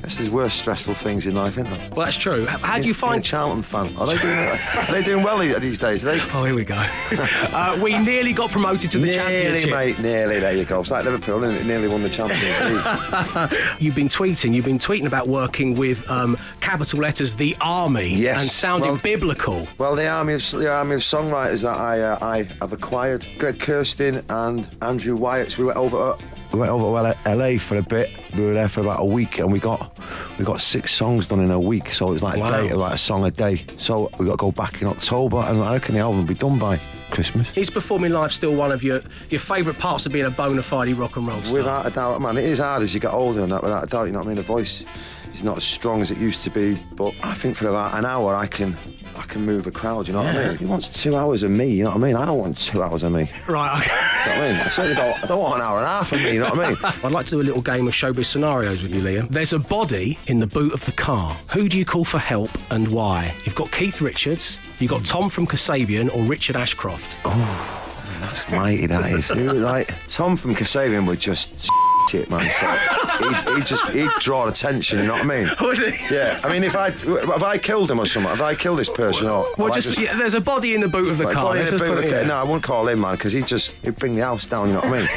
Guess 0.01 0.15
there's 0.17 0.29
worse 0.31 0.53
stressful 0.55 0.95
things 0.95 1.27
in 1.27 1.35
life, 1.35 1.57
isn't 1.59 1.69
there? 1.69 1.89
Well, 1.95 2.05
that's 2.05 2.17
true. 2.17 2.45
How 2.47 2.79
do 2.79 2.87
you 2.87 2.93
find... 2.93 3.23
Charlton 3.23 3.61
fan? 3.61 3.95
Are 3.97 4.07
they 4.07 4.17
doing? 4.17 4.37
Are 4.39 4.91
they 4.91 5.03
doing 5.03 5.23
well 5.23 5.37
these 5.59 5.77
days? 5.77 6.03
Are 6.03 6.15
they? 6.15 6.21
Oh, 6.33 6.43
here 6.43 6.55
we 6.55 6.65
go. 6.65 6.75
uh, 7.11 7.79
we 7.83 7.97
nearly 7.99 8.33
got 8.33 8.49
promoted 8.49 8.89
to 8.91 8.97
the 8.97 9.05
nearly, 9.05 9.17
championship. 9.19 9.69
mate. 9.69 9.99
Nearly. 9.99 10.39
There 10.39 10.55
you 10.55 10.65
go. 10.65 10.81
It's 10.81 10.89
like 10.89 11.05
Liverpool, 11.05 11.43
isn't 11.43 11.61
it? 11.61 11.65
Nearly 11.67 11.87
won 11.87 12.01
the 12.01 12.09
Champions 12.09 12.41
League. 12.41 13.59
You've 13.79 13.93
been 13.95 14.09
tweeting. 14.09 14.55
You've 14.55 14.65
been 14.65 14.79
tweeting 14.79 15.05
about 15.05 15.27
working 15.27 15.75
with 15.75 16.09
um, 16.09 16.35
capital 16.61 16.99
letters, 16.99 17.35
the 17.35 17.55
army, 17.61 18.15
Yes. 18.15 18.41
and 18.41 18.49
sounding 18.49 18.91
Well- 18.93 19.01
biblical. 19.03 19.67
Well, 19.77 19.95
the 19.95 20.07
army 20.07 20.33
of 20.33 20.51
the 20.51 20.71
army 20.71 20.95
of 20.95 21.01
songwriters 21.01 21.61
that 21.61 21.77
I 21.77 22.01
uh, 22.01 22.17
I 22.21 22.43
have 22.59 22.73
acquired, 22.73 23.23
Greg 23.37 23.59
Kurstin 23.59 24.23
and 24.29 24.67
Andrew 24.81 25.15
Wyatt. 25.15 25.51
So 25.51 25.59
we 25.59 25.65
went 25.65 25.77
over. 25.77 25.97
Uh, 25.97 26.17
we 26.51 26.59
went 26.59 26.71
over 26.71 27.13
to 27.13 27.35
LA 27.35 27.57
for 27.57 27.77
a 27.77 27.81
bit. 27.81 28.09
We 28.35 28.43
were 28.45 28.53
there 28.53 28.67
for 28.67 28.81
about 28.81 28.99
a 29.01 29.05
week, 29.05 29.39
and 29.39 29.51
we 29.51 29.59
got 29.59 29.97
we 30.37 30.45
got 30.45 30.61
six 30.61 30.93
songs 30.93 31.27
done 31.27 31.39
in 31.39 31.51
a 31.51 31.59
week. 31.59 31.89
So 31.91 32.09
it 32.09 32.13
was 32.13 32.23
like 32.23 32.37
Wow. 32.39 32.59
a 32.59 32.67
day, 32.67 32.73
like 32.73 32.93
a 32.93 32.97
song 32.97 33.25
a 33.25 33.31
day. 33.31 33.65
So 33.77 34.09
we 34.17 34.25
got 34.25 34.33
to 34.33 34.37
go 34.37 34.51
back 34.51 34.81
in 34.81 34.87
October, 34.87 35.37
and 35.37 35.61
I 35.61 35.73
reckon 35.73 35.95
the 35.95 36.01
album 36.01 36.19
will 36.21 36.27
be 36.27 36.33
done 36.33 36.59
by 36.59 36.79
Christmas. 37.11 37.49
Is 37.55 37.69
performing 37.69 38.11
live 38.11 38.31
still 38.33 38.55
one 38.55 38.71
of 38.71 38.83
your, 38.83 39.01
your 39.29 39.39
favourite 39.39 39.77
parts 39.79 40.05
of 40.05 40.11
being 40.13 40.25
a 40.25 40.31
bona 40.31 40.63
fide 40.63 40.89
rock 40.95 41.17
and 41.17 41.27
roll 41.27 41.41
star? 41.43 41.57
Without 41.59 41.85
a 41.85 41.89
doubt, 41.89 42.21
man, 42.21 42.37
it 42.37 42.45
is 42.45 42.59
hard 42.59 42.83
as 42.83 42.93
you 42.93 42.99
get 42.99 43.13
older, 43.13 43.43
and 43.43 43.51
that 43.51 43.61
without 43.63 43.83
a 43.83 43.87
doubt, 43.87 44.05
you 44.05 44.11
know 44.13 44.19
what 44.19 44.25
I 44.25 44.29
mean. 44.29 44.37
The 44.37 44.41
voice 44.43 44.83
is 45.33 45.43
not 45.43 45.57
as 45.57 45.63
strong 45.63 46.01
as 46.01 46.11
it 46.11 46.17
used 46.17 46.43
to 46.43 46.49
be, 46.49 46.75
but 46.93 47.13
I 47.23 47.33
think 47.33 47.55
for 47.55 47.67
about 47.67 47.97
an 47.97 48.05
hour, 48.05 48.35
I 48.35 48.47
can. 48.47 48.77
I 49.13 49.23
can 49.23 49.45
move 49.45 49.67
a 49.67 49.71
crowd, 49.71 50.07
you 50.07 50.13
know 50.13 50.23
what 50.23 50.33
I 50.35 50.47
mean? 50.47 50.57
He 50.57 50.65
wants 50.65 50.87
two 50.87 51.17
hours 51.17 51.43
of 51.43 51.51
me, 51.51 51.67
you 51.67 51.83
know 51.83 51.89
what 51.89 51.97
I 51.97 51.99
mean? 51.99 52.15
I 52.15 52.23
don't 52.25 52.37
want 52.39 52.55
two 52.55 52.81
hours 52.81 53.03
of 53.03 53.11
me. 53.11 53.29
Right, 53.47 53.77
okay. 53.77 53.91
You 53.91 54.37
know 54.37 54.41
what 54.41 54.49
I 54.49 54.53
mean? 54.53 54.61
I 54.61 54.67
certainly 54.69 54.95
don't, 54.95 55.23
I 55.23 55.27
don't 55.27 55.39
want 55.39 55.55
an 55.55 55.61
hour 55.61 55.77
and 55.79 55.85
a 55.85 55.89
half 55.89 56.13
of 56.13 56.21
me, 56.21 56.33
you 56.33 56.39
know 56.39 56.49
what 56.49 56.59
I 56.59 56.69
mean? 56.69 56.77
I'd 57.03 57.11
like 57.11 57.25
to 57.25 57.31
do 57.31 57.41
a 57.41 57.43
little 57.43 57.61
game 57.61 57.89
of 57.89 57.93
showbiz 57.93 58.25
scenarios 58.27 58.81
with 58.81 58.95
you, 58.95 59.01
Liam. 59.01 59.27
There's 59.29 59.51
a 59.51 59.59
body 59.59 60.17
in 60.27 60.39
the 60.39 60.47
boot 60.47 60.71
of 60.73 60.85
the 60.85 60.93
car. 60.93 61.37
Who 61.51 61.67
do 61.67 61.77
you 61.77 61.83
call 61.83 62.05
for 62.05 62.19
help 62.19 62.51
and 62.71 62.87
why? 62.87 63.35
You've 63.45 63.55
got 63.55 63.69
Keith 63.73 63.99
Richards, 63.99 64.59
you've 64.79 64.91
got 64.91 65.03
Tom 65.05 65.29
from 65.29 65.45
Kasabian, 65.45 66.15
or 66.15 66.23
Richard 66.23 66.55
Ashcroft. 66.55 67.17
Oh, 67.25 67.91
that's 68.21 68.49
mighty, 68.49 68.85
that 68.85 69.11
is. 69.11 69.29
Like, 69.29 69.93
Tom 70.07 70.37
from 70.37 70.55
Kasabian 70.55 71.05
would 71.05 71.19
just 71.19 71.69
shit, 72.09 72.29
man. 72.29 72.41
He'd, 72.41 73.55
he'd 73.55 73.65
just, 73.65 73.89
he'd 73.89 74.09
draw 74.19 74.47
attention, 74.47 74.99
you 74.99 75.05
know 75.05 75.13
what 75.13 75.23
I 75.23 75.25
mean? 75.25 75.49
Would 75.61 75.77
he? 75.79 76.13
Yeah, 76.15 76.39
I 76.43 76.49
mean, 76.51 76.63
if 76.63 76.75
I, 76.75 76.87
if 76.87 77.43
I 77.43 77.57
killed 77.57 77.91
him 77.91 77.99
or 77.99 78.05
something, 78.05 78.31
if 78.31 78.41
I 78.41 78.55
killed 78.55 78.79
this 78.79 78.89
person 78.89 79.27
or... 79.27 79.45
Well, 79.57 79.67
have 79.67 79.71
I 79.77 79.79
just, 79.79 79.97
yeah, 79.97 80.15
there's 80.17 80.33
a 80.33 80.41
body 80.41 80.73
in 80.75 80.81
the 80.81 80.87
boot 80.87 81.09
of 81.09 81.17
the 81.17 81.25
Like, 81.25 81.33
car. 81.33 81.43
body 81.45 81.59
in 81.61 81.65
the 81.67 81.77
boot 81.77 82.03
of 82.03 82.09
the-. 82.09 82.25
No, 82.25 82.35
I 82.35 82.43
wouldn't 82.43 82.63
call 82.63 82.87
him, 82.87 83.01
man, 83.01 83.13
because 83.13 83.33
he'd 83.33 83.47
just 83.47 83.71
he'd 83.83 83.95
bring 83.97 84.15
the 84.15 84.23
house 84.23 84.45
down, 84.45 84.67
you 84.67 84.73
know 84.73 84.81
what 84.81 84.93
I 84.93 84.99
mean? 85.01 85.09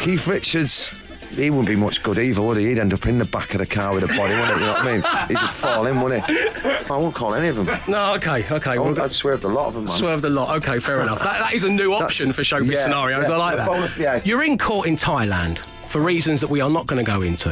Keith 0.00 0.26
Richards, 0.26 0.98
he 1.30 1.50
wouldn't 1.50 1.68
be 1.68 1.76
much 1.76 2.02
good 2.02 2.18
either, 2.18 2.40
would 2.42 2.56
he? 2.58 2.66
He'd 2.68 2.78
end 2.78 2.92
up 2.94 3.06
in 3.06 3.18
the 3.18 3.24
back 3.24 3.54
of 3.54 3.58
the 3.58 3.66
car 3.66 3.92
with 3.94 4.04
a 4.04 4.08
body, 4.08 4.34
wouldn't 4.34 4.54
he? 4.54 4.60
You 4.60 4.60
know 4.60 4.72
what 4.72 4.82
I 4.82 4.92
mean? 4.92 5.28
He'd 5.28 5.38
just 5.38 5.54
fall 5.54 5.86
in, 5.86 6.00
wouldn't 6.00 6.24
he? 6.26 6.48
I 6.64 6.84
won't 6.90 7.14
call 7.14 7.34
any 7.34 7.48
of 7.48 7.56
them. 7.56 7.66
No, 7.88 8.14
okay, 8.14 8.44
okay. 8.50 8.72
I 8.72 8.78
would, 8.78 8.98
I'd 8.98 9.10
swerved 9.12 9.44
a 9.44 9.48
lot 9.48 9.66
of 9.66 9.74
them, 9.74 9.84
man. 9.84 9.94
Swerved 9.96 10.24
a 10.24 10.30
lot. 10.30 10.56
Okay, 10.58 10.78
fair 10.78 11.00
enough. 11.00 11.18
That, 11.20 11.40
that 11.40 11.54
is 11.54 11.64
a 11.64 11.70
new 11.70 11.92
option 11.92 12.32
for 12.32 12.42
showbiz 12.42 12.72
yeah, 12.74 12.84
scenarios. 12.84 13.28
yeah, 13.28 13.34
I 13.34 13.38
like 13.38 13.56
that. 13.56 13.66
bonus- 13.66 13.96
yeah. 13.96 14.20
You're 14.24 14.44
in 14.44 14.58
court 14.58 14.86
in 14.86 14.94
Thailand 14.96 15.60
for 15.94 16.00
reasons 16.00 16.40
that 16.40 16.50
we 16.50 16.60
are 16.60 16.68
not 16.68 16.88
going 16.88 17.02
to 17.02 17.08
go 17.08 17.22
into. 17.22 17.50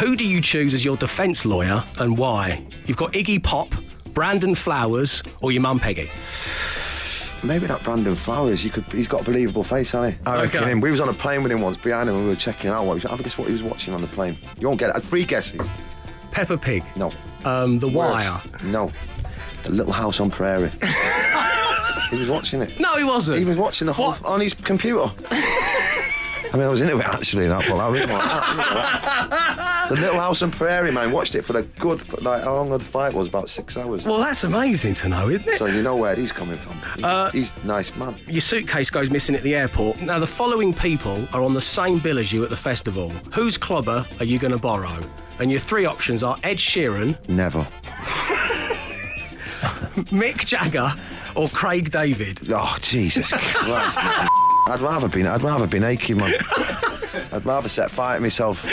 Who 0.00 0.16
do 0.16 0.26
you 0.26 0.40
choose 0.40 0.74
as 0.74 0.84
your 0.84 0.96
defence 0.96 1.44
lawyer 1.44 1.84
and 2.00 2.18
why? 2.18 2.66
You've 2.84 2.96
got 2.96 3.12
Iggy 3.12 3.40
Pop, 3.44 3.72
Brandon 4.12 4.56
Flowers, 4.56 5.22
or 5.40 5.52
your 5.52 5.62
mum 5.62 5.78
Peggy. 5.78 6.10
Maybe 7.44 7.68
that 7.68 7.84
Brandon 7.84 8.16
Flowers. 8.16 8.64
You 8.64 8.70
could. 8.72 8.82
He's 8.86 9.06
got 9.06 9.20
a 9.20 9.24
believable 9.24 9.62
face, 9.62 9.92
hasn't 9.92 10.14
he? 10.14 10.20
I 10.26 10.42
reckon 10.42 10.62
Okay. 10.64 10.72
him. 10.72 10.80
We 10.80 10.90
was 10.90 10.98
on 10.98 11.10
a 11.10 11.12
plane 11.12 11.44
with 11.44 11.52
him 11.52 11.60
once 11.60 11.76
behind 11.76 12.08
him, 12.08 12.16
and 12.16 12.24
we 12.24 12.30
were 12.30 12.36
checking 12.36 12.70
out. 12.70 12.84
What 12.86 12.98
he 12.98 13.06
was, 13.06 13.20
I 13.20 13.22
guess 13.22 13.38
what 13.38 13.46
he 13.46 13.52
was 13.52 13.62
watching 13.62 13.94
on 13.94 14.00
the 14.02 14.08
plane. 14.08 14.36
You 14.58 14.66
won't 14.66 14.80
get 14.80 14.90
it. 14.96 15.00
Three 15.00 15.24
guesses. 15.24 15.64
Peppa 16.32 16.58
Pig. 16.58 16.82
No. 16.96 17.12
Um, 17.44 17.78
the 17.78 17.86
Worse. 17.86 18.10
Wire. 18.14 18.40
No. 18.64 18.90
The 19.62 19.70
Little 19.70 19.92
House 19.92 20.18
on 20.18 20.28
Prairie. 20.32 20.72
he 22.10 22.18
was 22.18 22.28
watching 22.28 22.62
it. 22.62 22.80
No, 22.80 22.96
he 22.96 23.04
wasn't. 23.04 23.38
He 23.38 23.44
was 23.44 23.56
watching 23.56 23.86
the 23.86 23.92
whole 23.92 24.16
on 24.24 24.40
his 24.40 24.54
computer. 24.54 25.08
I 26.52 26.56
mean, 26.56 26.66
I 26.66 26.68
was 26.68 26.80
into 26.80 26.98
it 26.98 27.06
actually. 27.06 27.46
That, 27.46 27.64
but 27.68 27.78
I 27.78 27.92
didn't 27.92 28.08
that, 28.08 29.88
didn't. 29.88 30.00
The 30.00 30.06
Little 30.06 30.20
House 30.20 30.42
on 30.42 30.50
Prairie, 30.50 30.90
man. 30.90 31.12
Watched 31.12 31.34
it 31.34 31.42
for 31.42 31.56
a 31.56 31.62
good. 31.62 32.22
Like 32.22 32.42
how 32.42 32.54
long 32.56 32.70
the 32.70 32.78
fight 32.80 33.12
was? 33.14 33.28
About 33.28 33.48
six 33.48 33.76
hours. 33.76 34.04
Well, 34.04 34.18
that's 34.18 34.42
amazing 34.44 34.94
to 34.94 35.08
know, 35.08 35.28
isn't 35.28 35.48
it? 35.48 35.58
So 35.58 35.66
you 35.66 35.82
know 35.82 35.94
where 35.96 36.14
he's 36.16 36.32
coming 36.32 36.56
from. 36.58 36.74
He's, 36.96 37.04
Uh, 37.04 37.30
he's 37.30 37.64
a 37.64 37.66
nice 37.66 37.94
man. 37.96 38.16
Your 38.26 38.40
suitcase 38.40 38.90
goes 38.90 39.10
missing 39.10 39.34
at 39.36 39.42
the 39.42 39.54
airport. 39.54 40.00
Now, 40.02 40.18
the 40.18 40.26
following 40.26 40.74
people 40.74 41.26
are 41.32 41.42
on 41.42 41.52
the 41.52 41.60
same 41.62 41.98
bill 42.00 42.18
as 42.18 42.32
you 42.32 42.42
at 42.44 42.50
the 42.50 42.56
festival. 42.56 43.10
Whose 43.32 43.56
clobber 43.56 44.04
are 44.18 44.24
you 44.24 44.38
going 44.38 44.52
to 44.52 44.58
borrow? 44.58 44.98
And 45.38 45.50
your 45.50 45.60
three 45.60 45.86
options 45.86 46.22
are 46.22 46.36
Ed 46.42 46.56
Sheeran, 46.58 47.16
Never. 47.28 47.66
Mick 50.10 50.44
Jagger, 50.44 50.92
or 51.34 51.48
Craig 51.48 51.90
David. 51.90 52.40
Oh 52.50 52.76
Jesus 52.80 53.30
Christ! 53.36 54.30
I'd 54.70 54.80
rather 54.80 55.08
be. 55.08 55.26
I'd 55.26 55.42
rather 55.42 55.66
be 55.66 55.78
naked, 55.78 56.16
man. 56.16 56.34
I'd 57.32 57.44
rather 57.44 57.68
set 57.68 57.90
fire 57.90 58.16
to 58.16 58.22
myself. 58.22 58.64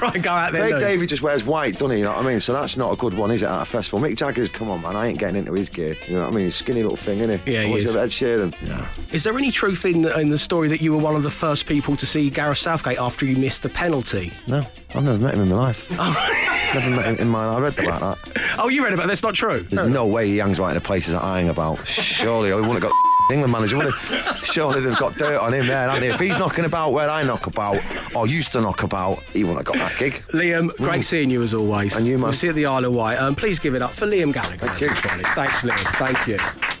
Right, 0.00 0.20
go 0.20 0.30
out 0.30 0.52
there. 0.52 0.62
Craig 0.62 0.72
nude. 0.74 0.82
David 0.82 1.08
just 1.08 1.22
wears 1.22 1.44
white, 1.44 1.74
doesn't 1.74 1.92
he? 1.92 1.98
You 1.98 2.04
know 2.04 2.10
what 2.16 2.26
I 2.26 2.28
mean? 2.28 2.40
So 2.40 2.52
that's 2.52 2.76
not 2.76 2.92
a 2.92 2.96
good 2.96 3.14
one, 3.14 3.30
is 3.30 3.42
it? 3.42 3.46
At 3.48 3.62
a 3.62 3.64
festival, 3.64 4.00
Mick 4.00 4.16
Jagger's. 4.16 4.48
Come 4.48 4.68
on, 4.68 4.82
man. 4.82 4.96
I 4.96 5.06
ain't 5.06 5.18
getting 5.18 5.36
into 5.36 5.52
his 5.52 5.68
gear. 5.68 5.94
You 6.08 6.14
know 6.14 6.20
what 6.22 6.32
I 6.32 6.36
mean? 6.36 6.44
He's 6.46 6.56
skinny 6.56 6.82
little 6.82 6.96
thing, 6.96 7.20
isn't 7.20 7.46
he? 7.46 7.52
Yeah, 7.52 7.62
he 7.62 7.74
is. 7.74 7.96
Ed 7.96 8.08
Sheeran. 8.08 8.54
Yeah. 8.66 8.88
Is 9.12 9.22
there 9.22 9.36
any 9.38 9.52
truth 9.52 9.84
in 9.84 10.04
in 10.18 10.30
the 10.30 10.38
story 10.38 10.68
that 10.68 10.80
you 10.80 10.92
were 10.92 10.98
one 10.98 11.14
of 11.14 11.22
the 11.22 11.30
first 11.30 11.66
people 11.66 11.96
to 11.96 12.06
see 12.06 12.30
Gareth 12.30 12.58
Southgate 12.58 12.98
after 12.98 13.26
you 13.26 13.36
missed 13.36 13.62
the 13.62 13.68
penalty? 13.68 14.32
No, 14.48 14.66
I've 14.94 15.04
never 15.04 15.18
met 15.18 15.34
him 15.34 15.42
in 15.42 15.48
my 15.50 15.56
life. 15.56 15.86
Oh. 15.92 16.70
never 16.74 16.90
met 16.90 17.06
him 17.06 17.16
in 17.18 17.28
my. 17.28 17.46
I 17.46 17.60
read 17.60 17.78
about 17.78 18.00
that. 18.00 18.56
Oh, 18.58 18.68
you 18.68 18.82
read 18.82 18.92
about 18.92 19.04
it, 19.04 19.08
that's 19.08 19.22
not 19.22 19.34
true. 19.34 19.62
There's 19.70 19.88
no 19.88 20.06
way 20.06 20.26
he 20.26 20.38
hangs 20.38 20.58
right 20.58 20.70
in 20.70 20.74
the 20.74 20.80
places 20.80 21.12
that 21.12 21.22
I 21.22 21.40
hang 21.40 21.48
about. 21.48 21.86
Surely, 21.86 22.48
he 22.48 22.54
wouldn't 22.54 22.74
have 22.74 22.82
got. 22.82 22.92
England 23.30 23.52
manager, 23.52 23.78
would? 23.78 23.94
Surely 24.44 24.80
they've 24.80 24.96
got 24.98 25.16
dirt 25.16 25.40
on 25.40 25.54
him 25.54 25.66
there, 25.66 25.88
haven't 25.88 26.02
they? 26.02 26.10
If 26.10 26.20
he's 26.20 26.38
knocking 26.38 26.64
about 26.64 26.92
where 26.92 27.08
I 27.08 27.22
knock 27.22 27.46
about, 27.46 27.80
or 28.14 28.26
used 28.26 28.52
to 28.52 28.60
knock 28.60 28.82
about, 28.82 29.20
he 29.32 29.44
wouldn't 29.44 29.66
have 29.66 29.78
got 29.78 29.88
that 29.88 29.98
gig. 29.98 30.22
Liam, 30.32 30.74
great 30.76 31.04
seeing 31.04 31.30
you 31.30 31.42
as 31.42 31.54
always. 31.54 31.96
And 31.96 32.06
you, 32.06 32.18
man. 32.18 32.24
We'll 32.24 32.32
see 32.32 32.48
you 32.48 32.52
at 32.52 32.56
the 32.56 32.66
Isle 32.66 32.84
of 32.84 32.94
Wight. 32.94 33.18
Um, 33.18 33.34
please 33.34 33.58
give 33.58 33.74
it 33.74 33.82
up 33.82 33.92
for 33.92 34.06
Liam 34.06 34.32
Gallagher. 34.32 34.66
Thank 34.66 34.80
you. 34.80 34.88
Thanks, 34.88 35.62
Liam. 35.62 35.96
Thank 35.96 36.26
you. 36.26 36.71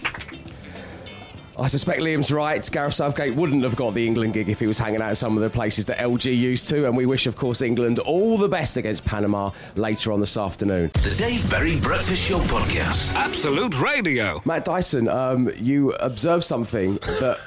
I 1.62 1.68
suspect 1.68 2.00
Liam's 2.00 2.32
right. 2.32 2.68
Gareth 2.72 2.94
Southgate 2.94 3.36
wouldn't 3.36 3.62
have 3.62 3.76
got 3.76 3.94
the 3.94 4.04
England 4.04 4.34
gig 4.34 4.48
if 4.48 4.58
he 4.58 4.66
was 4.66 4.78
hanging 4.78 5.00
out 5.00 5.10
at 5.10 5.16
some 5.16 5.36
of 5.36 5.42
the 5.44 5.50
places 5.50 5.86
that 5.86 5.98
LG 5.98 6.36
used 6.36 6.68
to. 6.70 6.86
And 6.86 6.96
we 6.96 7.06
wish, 7.06 7.28
of 7.28 7.36
course, 7.36 7.62
England 7.62 8.00
all 8.00 8.36
the 8.36 8.48
best 8.48 8.76
against 8.76 9.04
Panama 9.04 9.52
later 9.76 10.10
on 10.10 10.18
this 10.18 10.36
afternoon. 10.36 10.90
The 10.94 11.14
Dave 11.16 11.48
Berry 11.48 11.78
Breakfast 11.78 12.28
Show 12.28 12.40
Podcast. 12.40 13.14
Absolute 13.14 13.80
Radio. 13.80 14.42
Matt 14.44 14.64
Dyson, 14.64 15.08
um, 15.08 15.50
you 15.56 15.92
observed 15.92 16.42
something 16.44 16.94
that. 16.94 17.38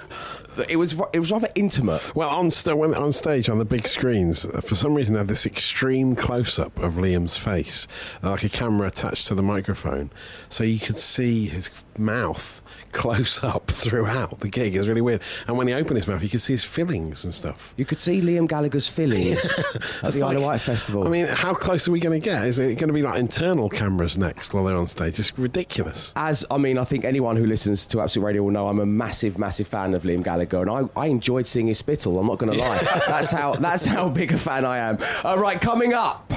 that 0.56 0.70
It 0.70 0.78
was 0.78 0.94
it 1.12 1.20
was 1.20 1.34
rather 1.34 1.50
intimate. 1.56 2.16
Well, 2.16 2.30
on, 2.30 2.50
st- 2.50 2.78
when, 2.78 2.96
on 2.96 3.12
stage 3.12 3.50
on 3.50 3.58
the 3.58 3.66
big 3.66 3.86
screens, 3.86 4.46
uh, 4.46 4.62
for 4.62 4.74
some 4.76 4.96
reason 4.96 5.14
they 5.14 5.20
had 5.20 5.28
this 5.28 5.46
extreme 5.46 6.16
close 6.16 6.58
up 6.58 6.80
of 6.80 6.94
Liam's 6.94 7.36
face, 7.36 7.86
uh, 8.24 8.30
like 8.30 8.46
a 8.46 8.50
camera 8.50 8.88
attached 8.88 9.28
to 9.28 9.36
the 9.36 9.44
microphone, 9.44 10.12
so 10.48 10.64
you 10.64 10.80
could 10.80 10.96
see 10.96 11.48
his 11.48 11.70
mouth 11.98 12.62
close 12.94 13.44
up 13.44 13.70
throughout 13.90 14.40
the 14.40 14.50
gig. 14.50 14.76
It 14.76 14.80
was 14.80 14.88
really 14.88 15.02
weird. 15.02 15.22
And 15.48 15.58
when 15.58 15.68
he 15.68 15.74
opened 15.74 15.98
his 15.98 16.08
mouth, 16.08 16.24
you 16.24 16.30
could 16.30 16.42
see 16.42 16.54
his 16.54 16.64
fillings 16.64 17.24
and 17.26 17.34
stuff. 17.34 17.74
You 17.78 17.86
could 17.86 18.00
see 18.00 18.22
Liam 18.22 18.48
Gallagher's 18.48 18.88
fillings 18.88 19.46
at 20.04 20.14
the 20.14 20.22
Isle 20.24 20.38
of 20.38 20.44
Wight 20.44 20.62
Festival. 20.62 21.06
I 21.06 21.10
mean, 21.10 21.26
how 21.28 21.54
close 21.54 21.88
are 21.88 21.92
we 21.92 22.00
going 22.00 22.20
to 22.20 22.24
get? 22.24 22.46
Is 22.46 22.60
it 22.60 22.78
going 22.78 22.88
to 22.88 22.94
be 22.94 23.02
like 23.02 23.20
internal 23.20 23.70
cameras 23.70 24.18
next 24.18 24.54
while 24.54 24.64
they're 24.64 24.78
on 24.78 24.88
stage? 24.88 25.20
It's 25.20 25.38
ridiculous. 25.38 26.14
as 26.16 26.46
I 26.52 26.58
mean, 26.58 26.78
I 26.78 26.84
think 26.84 27.06
anyone 27.06 27.36
who 27.36 27.46
listens 27.46 27.86
to 27.88 28.02
Absolute 28.02 28.26
Radio 28.26 28.44
will 28.44 28.52
know 28.52 28.68
I'm 28.68 28.80
a 28.80 28.86
massive, 28.86 29.38
massive 29.38 29.68
fan 29.68 29.94
of 29.94 30.04
Liam 30.04 30.24
Gallagher, 30.24 30.62
and 30.62 30.70
I, 30.70 31.02
I 31.02 31.08
enjoyed 31.08 31.48
seeing 31.48 31.68
his 31.68 31.78
spittle. 31.78 32.20
I'm 32.20 32.28
not 32.28 32.38
going 32.38 32.52
to 32.52 32.60
lie. 32.60 32.78
that's 33.08 33.32
how 33.32 33.54
that's 33.54 33.86
how 33.86 34.10
big 34.10 34.32
a 34.32 34.38
fan 34.38 34.66
I 34.66 34.78
am. 34.78 34.98
All 35.24 35.38
right, 35.38 35.60
coming 35.60 35.94
up, 35.94 36.32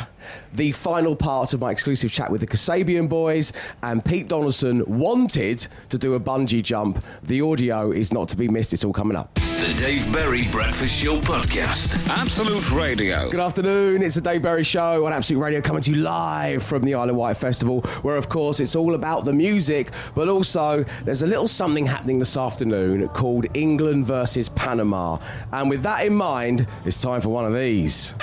the 0.53 0.73
final 0.73 1.17
part 1.17 1.53
of 1.55 1.61
my 1.61 1.71
exclusive 1.71 2.11
chat 2.11 2.31
with 2.31 2.41
the 2.41 2.47
Kasabian 2.47 3.09
boys, 3.09 3.53
and 3.83 4.05
Pete 4.05 4.29
Donaldson 4.29 4.83
wanted 4.87 5.67
to 5.89 5.99
do 5.99 6.15
a 6.15 6.21
bungee 6.21 6.63
jump. 6.63 7.05
The 7.23 7.41
audio 7.41 7.93
is 7.93 8.13
not 8.13 8.29
to 8.31 8.37
be 8.37 8.49
missed. 8.49 8.73
It's 8.73 8.85
all 8.85 8.93
coming 8.93 9.17
up. 9.17 9.35
The 9.35 9.75
Dave 9.77 10.13
Berry 10.13 10.47
Breakfast 10.49 11.03
Show 11.03 11.21
Podcast. 11.21 12.09
Absolute 12.09 12.71
Radio. 12.71 13.29
Good 13.29 13.41
afternoon. 13.41 14.03
It's 14.03 14.15
the 14.15 14.21
Dave 14.21 14.43
Berry 14.43 14.63
Show 14.63 15.05
on 15.05 15.13
Absolute 15.13 15.41
Radio 15.41 15.61
coming 15.61 15.83
to 15.83 15.91
you 15.91 15.97
live 15.97 16.63
from 16.63 16.85
the 16.85 16.95
Isle 16.95 17.11
of 17.11 17.17
Wight 17.17 17.37
Festival, 17.37 17.81
where, 18.03 18.17
of 18.17 18.29
course, 18.29 18.61
it's 18.61 18.77
all 18.77 18.95
about 18.95 19.25
the 19.25 19.33
music, 19.33 19.91
but 20.15 20.29
also 20.29 20.85
there's 21.05 21.23
a 21.23 21.27
little 21.27 21.49
something 21.49 21.87
happening 21.87 22.21
this 22.21 22.37
afternoon 22.37 23.09
called 23.09 23.47
England 23.55 24.05
versus 24.05 24.49
Panama. 24.49 25.19
And 25.53 25.69
with 25.69 25.83
that 25.83 26.07
in 26.07 26.15
mind, 26.15 26.67
it's 26.85 27.03
time 27.03 27.21
for 27.21 27.31
one 27.31 27.45
of 27.45 27.53
these. 27.53 28.15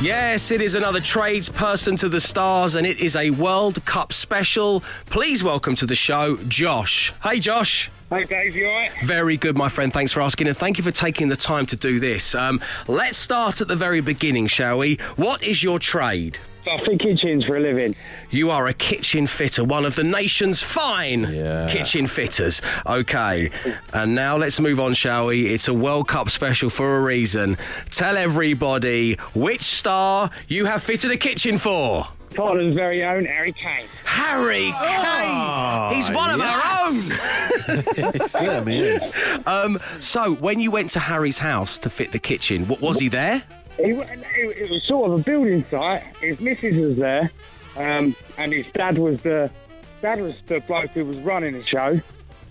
Yes, 0.00 0.50
it 0.50 0.62
is 0.62 0.76
another 0.76 1.00
tradesperson 1.00 1.98
to 1.98 2.08
the 2.08 2.22
stars, 2.22 2.74
and 2.74 2.86
it 2.86 3.00
is 3.00 3.16
a 3.16 3.28
World 3.28 3.84
Cup 3.84 4.14
special. 4.14 4.82
Please 5.10 5.44
welcome 5.44 5.74
to 5.74 5.84
the 5.84 5.94
show, 5.94 6.38
Josh. 6.48 7.12
Hey, 7.22 7.38
Josh. 7.38 7.90
Hey 8.08 8.24
Dave, 8.24 8.56
you 8.56 8.66
alright? 8.66 8.92
Very 9.04 9.36
good, 9.36 9.58
my 9.58 9.68
friend. 9.68 9.92
Thanks 9.92 10.10
for 10.10 10.22
asking, 10.22 10.48
and 10.48 10.56
thank 10.56 10.78
you 10.78 10.84
for 10.84 10.90
taking 10.90 11.28
the 11.28 11.36
time 11.36 11.66
to 11.66 11.76
do 11.76 12.00
this. 12.00 12.34
Um, 12.34 12.62
let's 12.88 13.18
start 13.18 13.60
at 13.60 13.68
the 13.68 13.76
very 13.76 14.00
beginning, 14.00 14.46
shall 14.46 14.78
we? 14.78 14.96
What 15.16 15.42
is 15.42 15.62
your 15.62 15.78
trade? 15.78 16.38
I 16.66 16.78
fit 16.78 17.00
kitchens 17.00 17.44
for 17.44 17.56
a 17.56 17.60
living. 17.60 17.96
You 18.30 18.50
are 18.50 18.68
a 18.68 18.74
kitchen 18.74 19.26
fitter, 19.26 19.64
one 19.64 19.84
of 19.84 19.94
the 19.94 20.04
nation's 20.04 20.62
fine 20.62 21.24
kitchen 21.68 22.06
fitters. 22.06 22.60
Okay, 22.86 23.50
and 23.92 24.14
now 24.14 24.36
let's 24.36 24.60
move 24.60 24.78
on, 24.78 24.94
shall 24.94 25.26
we? 25.26 25.46
It's 25.52 25.68
a 25.68 25.74
World 25.74 26.08
Cup 26.08 26.30
special 26.30 26.70
for 26.70 26.98
a 26.98 27.02
reason. 27.02 27.56
Tell 27.90 28.16
everybody 28.16 29.14
which 29.34 29.62
star 29.62 30.30
you 30.48 30.66
have 30.66 30.82
fitted 30.82 31.10
a 31.10 31.16
kitchen 31.16 31.56
for. 31.56 32.06
Tottenham's 32.30 32.76
very 32.76 33.02
own 33.04 33.24
Harry 33.24 33.52
Kane. 33.52 33.86
Harry 34.04 34.72
Kane. 34.72 35.94
He's 35.94 36.10
one 36.10 36.30
of 36.30 36.40
our 36.40 36.62
own. 36.86 36.94
certainly 38.28 38.78
is. 38.78 39.14
Um, 39.46 39.80
so, 39.98 40.34
when 40.34 40.60
you 40.60 40.70
went 40.70 40.90
to 40.90 41.00
Harry's 41.00 41.38
house 41.38 41.78
to 41.78 41.90
fit 41.90 42.12
the 42.12 42.20
kitchen, 42.20 42.68
what 42.68 42.80
was 42.80 43.00
he 43.00 43.08
there? 43.08 43.42
It, 43.78 43.96
it, 43.96 44.58
it 44.58 44.70
was 44.70 44.82
sort 44.84 45.10
of 45.10 45.20
a 45.20 45.22
building 45.22 45.64
site. 45.70 46.02
His 46.20 46.38
missus 46.40 46.76
was 46.76 46.96
there, 46.96 47.30
um, 47.76 48.14
and 48.36 48.52
his 48.52 48.66
dad 48.74 48.98
was 48.98 49.22
the 49.22 49.50
dad 50.02 50.20
was 50.20 50.34
the 50.46 50.60
bloke 50.60 50.90
who 50.90 51.04
was 51.04 51.16
running 51.18 51.54
the 51.54 51.64
show. 51.64 52.00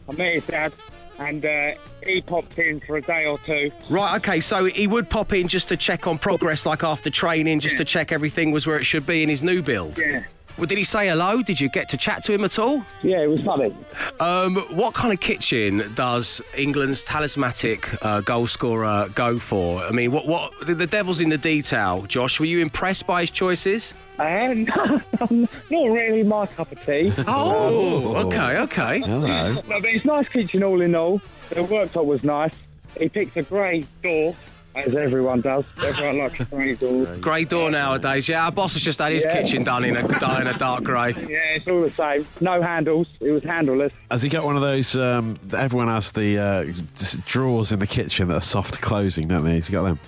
I 0.08 0.12
met 0.14 0.34
his 0.34 0.46
dad, 0.46 0.74
and 1.20 1.46
uh, 1.46 1.72
he 2.04 2.22
popped 2.22 2.58
in 2.58 2.80
for 2.80 2.98
a 2.98 3.02
day 3.02 3.26
or 3.26 3.38
two. 3.40 3.72
Right, 3.90 4.16
okay, 4.18 4.40
so 4.40 4.66
he 4.66 4.88
would 4.88 5.10
pop 5.10 5.34
in 5.34 5.48
just 5.48 5.68
to 5.70 5.78
check 5.78 6.08
on 6.08 6.18
progress, 6.18 6.66
like 6.66 6.84
after 6.84 7.10
training, 7.10 7.60
just 7.60 7.78
to 7.78 7.86
check 7.86 8.12
everything 8.12 8.52
was 8.52 8.66
where 8.66 8.80
it 8.80 8.86
should 8.86 9.06
be 9.06 9.22
in 9.22 9.30
his 9.30 9.44
new 9.44 9.62
build. 9.62 10.00
Yeah. 10.00 10.24
Well, 10.58 10.66
did 10.66 10.78
he 10.78 10.84
say 10.84 11.08
hello? 11.08 11.42
Did 11.42 11.60
you 11.60 11.70
get 11.70 11.88
to 11.90 11.98
chat 11.98 12.22
to 12.24 12.34
him 12.34 12.44
at 12.44 12.60
all? 12.60 12.84
Yeah, 13.02 13.22
it 13.22 13.28
was 13.28 13.42
funny. 13.42 13.74
Um, 14.20 14.58
what 14.76 14.94
kind 14.94 15.14
of 15.14 15.20
kitchen 15.22 15.92
does 15.96 16.42
England's 16.58 17.02
talismanic 17.04 17.88
uh, 18.04 18.22
goal 18.22 18.46
scorer 18.48 19.08
go 19.16 19.40
for? 19.40 19.82
I 19.84 19.92
mean, 19.92 20.12
what 20.12 20.28
what 20.28 20.52
the, 20.66 20.76
the 20.76 20.88
devil's 20.88 21.22
in 21.22 21.30
the 21.30 21.38
detail. 21.38 22.04
Josh, 22.08 22.40
were 22.40 22.46
you 22.46 22.60
impressed 22.60 23.08
by 23.08 23.22
his 23.22 23.32
choices? 23.32 23.94
And 24.18 24.68
not 25.30 25.72
really 25.72 26.24
my 26.24 26.46
cup 26.48 26.72
of 26.72 26.86
tea. 26.86 27.14
Oh, 27.28 28.28
okay, 28.28 28.58
okay. 28.58 29.00
No, 29.00 29.62
but 29.68 29.86
it's 29.86 30.04
nice 30.04 30.28
kitchen 30.28 30.62
all 30.64 30.82
in 30.82 30.94
all. 30.94 31.22
The 31.50 31.62
worktop 31.62 32.06
was 32.06 32.24
nice. 32.24 32.54
He 33.00 33.08
picked 33.08 33.38
a 33.38 33.44
grey 33.44 33.86
door, 34.04 34.36
as 34.76 34.96
everyone 34.96 35.42
does. 35.42 35.64
Everyone 35.84 36.18
likes 36.20 36.40
a 36.40 36.46
grey 36.46 36.76
door. 36.76 37.06
Grey 37.18 37.44
door 37.46 37.72
nowadays. 37.72 38.30
Yeah, 38.30 38.46
our 38.46 38.52
boss 38.52 38.74
has 38.74 38.84
just 38.84 39.00
had 39.00 39.12
his 39.12 39.26
Yeah. 39.26 39.34
kitchen 39.42 39.64
done 39.64 39.84
in 39.84 39.98
a 39.98 40.08
done 40.20 40.42
in 40.42 40.48
a 40.48 40.58
dark 40.58 40.84
grey. 40.84 41.14
Yeah, 41.30 41.38
it's 41.56 41.68
all 41.68 41.82
the 41.82 41.90
same. 41.90 42.26
No 42.42 42.62
handles. 42.62 43.08
It 43.20 43.32
was 43.32 43.44
handleless. 43.44 43.92
Has 44.12 44.22
he 44.22 44.30
got 44.30 44.46
one 44.46 44.56
of 44.56 44.62
those? 44.62 44.96
Um, 44.98 45.38
everyone 45.56 45.88
has 45.88 46.12
the 46.12 46.38
uh, 46.38 46.66
s- 46.96 47.18
drawers 47.26 47.72
in 47.72 47.80
the 47.80 47.88
kitchen 47.88 48.28
that 48.30 48.36
are 48.36 48.42
soft 48.42 48.80
closing, 48.82 49.28
don't 49.28 49.44
they? 49.44 49.54
He's 49.56 49.68
he 49.68 49.72
got 49.74 49.84
them? 49.84 50.00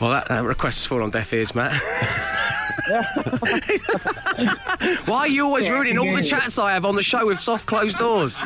Well, 0.00 0.10
that, 0.10 0.28
that 0.28 0.44
request 0.44 0.78
has 0.78 0.86
fallen 0.86 1.04
on 1.04 1.10
deaf 1.10 1.32
ears, 1.32 1.54
Matt. 1.54 1.72
Why 5.06 5.18
are 5.20 5.28
you 5.28 5.44
always 5.44 5.68
ruining 5.68 5.98
all 5.98 6.14
the 6.14 6.22
chats 6.22 6.58
I 6.58 6.72
have 6.72 6.84
on 6.84 6.94
the 6.96 7.02
show 7.02 7.26
with 7.26 7.40
soft 7.40 7.66
closed 7.66 7.98
doors? 7.98 8.40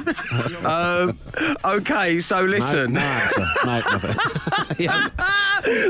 um, 0.64 1.18
okay, 1.64 2.20
so 2.20 2.42
listen. 2.42 2.94
No, 2.94 3.00
no 3.00 3.06
answer. 3.06 3.46
No, 3.64 3.78
nothing. 3.80 4.16
Yes. 4.78 5.10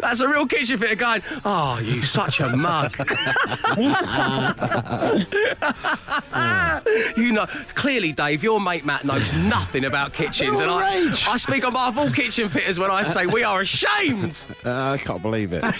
That's 0.03 0.21
a 0.21 0.29
real 0.29 0.45
kitchen 0.47 0.77
fitter 0.77 0.97
going, 0.97 1.23
oh, 1.45 1.79
you 1.83 2.03
such 2.03 2.41
a 2.41 2.49
mug. 2.55 2.95
you 7.17 7.33
know, 7.33 7.47
clearly, 7.75 8.13
Dave, 8.13 8.43
your 8.43 8.61
mate 8.61 8.85
Matt 8.85 9.05
knows 9.05 9.33
nothing 9.35 9.85
about 9.85 10.13
kitchens. 10.13 10.59
And 10.59 10.71
I. 10.71 11.11
I 11.27 11.37
speak 11.37 11.65
on 11.65 11.73
behalf 11.73 11.91
of 11.97 11.99
all 11.99 12.11
kitchen 12.11 12.49
fitters 12.49 12.79
when 12.79 12.91
I 12.91 13.03
say 13.03 13.27
we 13.27 13.45
are 13.45 13.61
ashamed. 13.61 14.45
Uh, 14.65 14.91
I 14.93 14.99
can't 14.99 15.23
believe 15.23 15.53
it. 15.53 15.63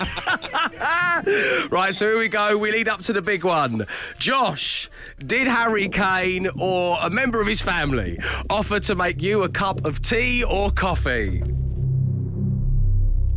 Right, 1.71 1.95
so 1.95 2.07
here 2.07 2.19
we 2.19 2.29
go. 2.29 2.52
We 2.57 2.71
lead 2.71 2.89
up 2.89 3.01
to 3.03 3.13
the 3.13 3.23
big 3.23 3.45
one. 3.45 3.87
Josh, 4.19 4.89
did 5.19 5.47
Harry 5.47 5.89
Kane 5.89 6.49
or 6.59 6.99
a 7.03 7.11
member 7.11 7.41
of 7.41 7.47
his 7.47 7.61
family 7.61 8.19
offer 8.51 8.79
to 8.81 8.95
make 8.95 9.21
you 9.23 9.43
a 9.43 9.49
cup 9.49 9.85
of 9.85 10.01
tea 10.01 10.45
or 10.45 10.71
coffee? 10.71 11.43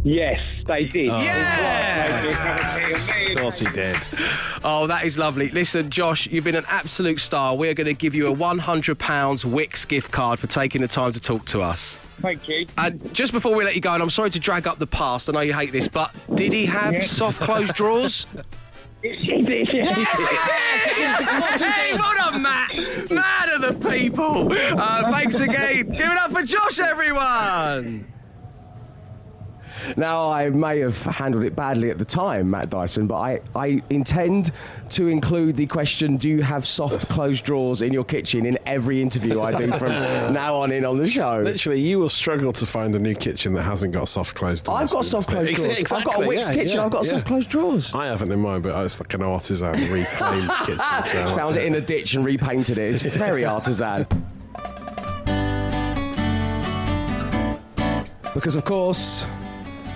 Yes, 0.03 0.39
they 0.67 0.81
did. 0.83 1.09
Oh. 1.09 1.17
Yeah! 1.19 2.25
Of 3.31 3.37
course 3.37 3.57
he 3.59 3.65
did. 3.71 3.97
Oh, 4.63 4.85
that 4.87 5.03
is 5.03 5.17
lovely. 5.17 5.49
Listen, 5.49 5.89
Josh, 5.89 6.27
you've 6.27 6.43
been 6.43 6.55
an 6.55 6.65
absolute 6.67 7.19
star. 7.19 7.55
We're 7.55 7.73
going 7.73 7.87
to 7.87 7.93
give 7.93 8.13
you 8.13 8.31
a 8.31 8.35
£100 8.35 9.45
Wix 9.45 9.85
gift 9.85 10.11
card 10.11 10.37
for 10.39 10.45
taking 10.47 10.81
the 10.81 10.87
time 10.87 11.11
to 11.13 11.19
talk 11.19 11.45
to 11.45 11.61
us. 11.61 11.99
Thank 12.21 12.47
you. 12.47 12.67
And 12.77 13.13
just 13.15 13.33
before 13.33 13.55
we 13.55 13.63
let 13.65 13.73
you 13.75 13.81
go, 13.81 13.93
and 13.93 14.01
I'm 14.03 14.09
sorry 14.11 14.29
to 14.29 14.39
drag 14.39 14.67
up 14.67 14.77
the 14.77 14.87
past, 14.87 15.27
I 15.27 15.33
know 15.33 15.39
you 15.41 15.53
hate 15.53 15.71
this, 15.71 15.87
but 15.87 16.13
did 16.35 16.53
he 16.53 16.65
have 16.67 16.93
Yeah. 16.93 17.03
soft 17.03 17.41
closed 17.41 17.73
drawers? 17.73 18.27
Yes, 19.05 19.19
he 19.19 19.41
did. 19.43 19.67
Yes, 19.71 21.61
Hey, 21.61 21.93
well 21.93 22.15
done, 22.15 22.41
Matt. 22.41 22.71
Man 23.11 23.49
of 23.49 23.61
the 23.61 23.89
people. 23.89 24.51
Uh, 24.51 25.11
thanks 25.11 25.39
again. 25.39 25.87
Give 25.89 26.11
it 26.11 26.17
up 26.17 26.31
for 26.31 26.41
Josh, 26.41 26.79
everyone. 26.79 28.11
Now, 29.97 30.31
I 30.31 30.49
may 30.49 30.79
have 30.79 31.01
handled 31.01 31.43
it 31.43 31.55
badly 31.55 31.89
at 31.89 31.97
the 31.97 32.05
time, 32.05 32.49
Matt 32.49 32.69
Dyson, 32.69 33.07
but 33.07 33.15
I, 33.15 33.39
I 33.55 33.81
intend 33.89 34.51
to 34.89 35.07
include 35.07 35.55
the 35.55 35.67
question 35.67 36.17
Do 36.17 36.29
you 36.29 36.41
have 36.41 36.65
soft 36.65 37.09
closed 37.09 37.45
drawers 37.45 37.81
in 37.81 37.93
your 37.93 38.03
kitchen 38.03 38.45
in 38.45 38.57
every 38.65 39.01
interview 39.01 39.41
I 39.41 39.51
do 39.51 39.71
from 39.73 39.89
now 40.33 40.55
on 40.57 40.71
in 40.71 40.85
on 40.85 40.97
the 40.97 41.07
show? 41.07 41.41
Literally, 41.41 41.81
you 41.81 41.99
will 41.99 42.09
struggle 42.09 42.51
to 42.53 42.65
find 42.65 42.95
a 42.95 42.99
new 42.99 43.15
kitchen 43.15 43.53
that 43.53 43.63
hasn't 43.63 43.93
got 43.93 44.07
soft 44.07 44.35
closed 44.35 44.65
doors. 44.65 44.81
I've 44.81 44.89
got 44.89 45.05
soft 45.05 45.29
closed 45.29 45.55
drawers. 45.55 45.91
I've 45.91 46.03
got 46.03 46.17
a 46.17 46.21
exactly, 46.21 46.27
Wix 46.27 46.47
yeah, 46.47 46.55
kitchen, 46.55 46.75
yeah, 46.77 46.85
I've 46.85 46.91
got 46.91 47.05
yeah. 47.05 47.11
soft 47.11 47.27
closed 47.27 47.49
drawers. 47.49 47.95
I 47.95 48.05
haven't 48.07 48.31
in 48.31 48.39
mine, 48.39 48.61
but 48.61 48.85
it's 48.85 48.99
like 48.99 49.13
an 49.13 49.23
artisan 49.23 49.73
reclaimed 49.91 50.49
kitchen. 50.65 51.03
So 51.03 51.35
Found 51.35 51.57
it 51.57 51.65
in 51.65 51.75
a 51.75 51.81
ditch 51.81 52.15
and 52.15 52.25
repainted 52.25 52.77
it. 52.77 53.03
It's 53.03 53.15
very 53.15 53.45
artisan. 53.45 54.05
Because, 58.35 58.57
of 58.57 58.65
course, 58.65 59.25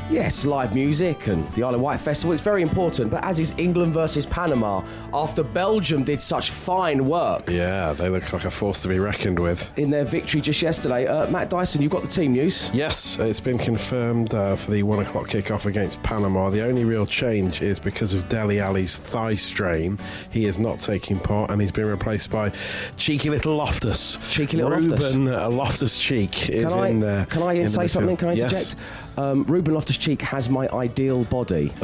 yes, 0.09 0.45
live 0.45 0.73
music 0.73 1.27
and 1.27 1.47
the 1.53 1.63
Isle 1.63 1.75
of 1.75 1.81
Wight 1.81 1.99
Festival 1.99 2.33
is 2.33 2.41
very 2.41 2.61
important, 2.61 3.11
but 3.11 3.23
as 3.23 3.39
is 3.39 3.53
England 3.57 3.93
versus 3.93 4.25
Panama, 4.25 4.83
after 5.13 5.43
Belgium 5.43 6.03
did 6.03 6.21
such 6.21 6.49
fine 6.49 7.05
work 7.05 7.49
Yeah, 7.49 7.93
they 7.93 8.09
look 8.09 8.31
like 8.33 8.45
a 8.45 8.51
force 8.51 8.81
to 8.83 8.87
be 8.87 8.99
reckoned 8.99 9.39
with. 9.39 9.77
in 9.77 9.89
their 9.89 10.05
victory 10.05 10.41
just 10.41 10.61
yesterday, 10.61 11.07
uh, 11.07 11.29
Matt 11.29 11.49
Dyson, 11.49 11.81
you've 11.81 11.91
got 11.91 12.01
the 12.01 12.07
team 12.07 12.33
news. 12.33 12.71
Yes, 12.73 13.19
it's 13.19 13.39
been 13.39 13.57
confirmed 13.57 14.33
uh, 14.33 14.55
for 14.55 14.71
the 14.71 14.83
one 14.83 14.99
o'clock 14.99 15.27
kickoff 15.29 15.65
against 15.65 16.01
Panama. 16.03 16.49
The 16.49 16.65
only 16.65 16.85
real 16.85 17.05
change 17.05 17.61
is 17.61 17.79
because 17.79 18.13
of 18.13 18.27
Dele 18.29 18.59
Alli's 18.59 18.97
thigh 18.97 19.35
strain. 19.35 19.97
He 20.31 20.45
is 20.45 20.59
not 20.59 20.79
taking 20.79 21.19
part, 21.19 21.51
and 21.51 21.61
he's 21.61 21.71
been 21.71 21.85
replaced 21.87 22.31
by 22.31 22.51
cheeky 22.95 23.29
little 23.29 23.55
Loftus. 23.55 24.17
Cheeky 24.29 24.57
little 24.57 24.71
Ruben 24.71 25.25
Loftus. 25.25 25.53
Loftus 25.53 25.97
Cheek 25.97 26.49
is 26.49 26.71
Can 26.73 26.79
I, 26.79 26.87
in 26.89 26.99
there. 26.99 27.25
can 27.25 27.43
I 27.43 27.53
in 27.53 27.63
the 27.63 27.69
say 27.69 27.87
something? 27.87 28.17
Can 28.17 28.29
I 28.29 28.33
interject? 28.33 28.75
Um, 29.19 29.43
Ruben 29.43 29.73
Loftus 29.73 29.97
Cheek 29.97 30.21
has 30.21 30.49
my 30.49 30.67
ideal 30.69 31.25
body. 31.25 31.71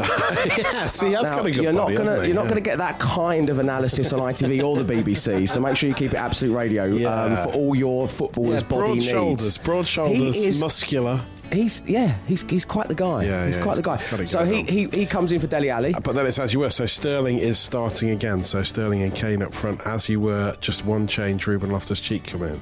Yeah, 0.58 0.86
see, 0.88 1.10
that's 1.10 1.32
Now, 1.32 1.38
got 1.38 1.46
a 1.48 1.52
good 1.52 1.64
you're 1.64 1.74
not 1.74 1.92
gonna 1.94 2.26
you're 2.26 2.36
not 2.36 2.44
Yeah. 2.44 2.50
gonna 2.50 2.62
get 2.62 2.78
that 2.78 3.00
kind 3.00 3.50
of 3.50 3.60
analysis 3.60 4.14
on 4.14 4.20
ITV 4.22 4.64
or 4.64 4.82
the 4.82 4.94
BBC. 4.94 5.48
So 5.50 5.60
make 5.60 5.76
sure 5.76 5.90
you 5.90 5.96
keep 5.96 6.12
it 6.14 6.18
Absolute 6.18 6.54
Radio 6.56 6.84
um, 7.12 7.36
for 7.38 7.50
all 7.54 7.76
your 7.76 8.08
footballers' 8.08 8.62
Yeah, 8.62 8.68
body 8.68 8.82
broad 8.82 8.94
needs. 8.96 9.06
shoulders, 9.10 9.58
broad 9.58 9.82
He 9.82 9.86
shoulders, 9.86 10.38
is- 10.38 10.62
muscular. 10.62 11.20
He's 11.52 11.84
yeah, 11.86 12.18
he's 12.28 12.42
he's 12.50 12.66
quite 12.66 12.88
the 12.88 12.96
guy. 12.96 13.24
Yeah, 13.26 13.46
he's 13.48 13.58
yeah, 13.58 13.64
quite 13.64 13.78
he's- 13.78 14.00
the 14.02 14.18
guy. 14.18 14.26
So 14.26 14.46
he, 14.46 14.64
he 14.64 14.86
he 14.88 15.06
comes 15.06 15.32
in 15.32 15.40
for 15.40 15.48
Dele 15.48 15.70
Alli. 15.70 15.94
But 16.04 16.16
then 16.16 16.26
it's 16.26 16.40
as 16.40 16.54
you 16.54 16.60
were. 16.60 16.70
So 16.70 16.86
Sterling 16.86 17.38
is 17.38 17.60
starting 17.60 18.10
again. 18.12 18.44
So 18.44 18.64
Sterling 18.64 19.02
and 19.04 19.14
Kane 19.14 19.42
up 19.44 19.54
front, 19.54 19.86
as 19.86 20.08
you 20.10 20.20
were. 20.20 20.56
Just 20.62 20.86
one 20.86 21.06
change. 21.08 21.46
Ruben 21.48 21.70
Loftus 21.72 22.00
Cheek 22.00 22.26
come 22.26 22.44
in. 22.44 22.60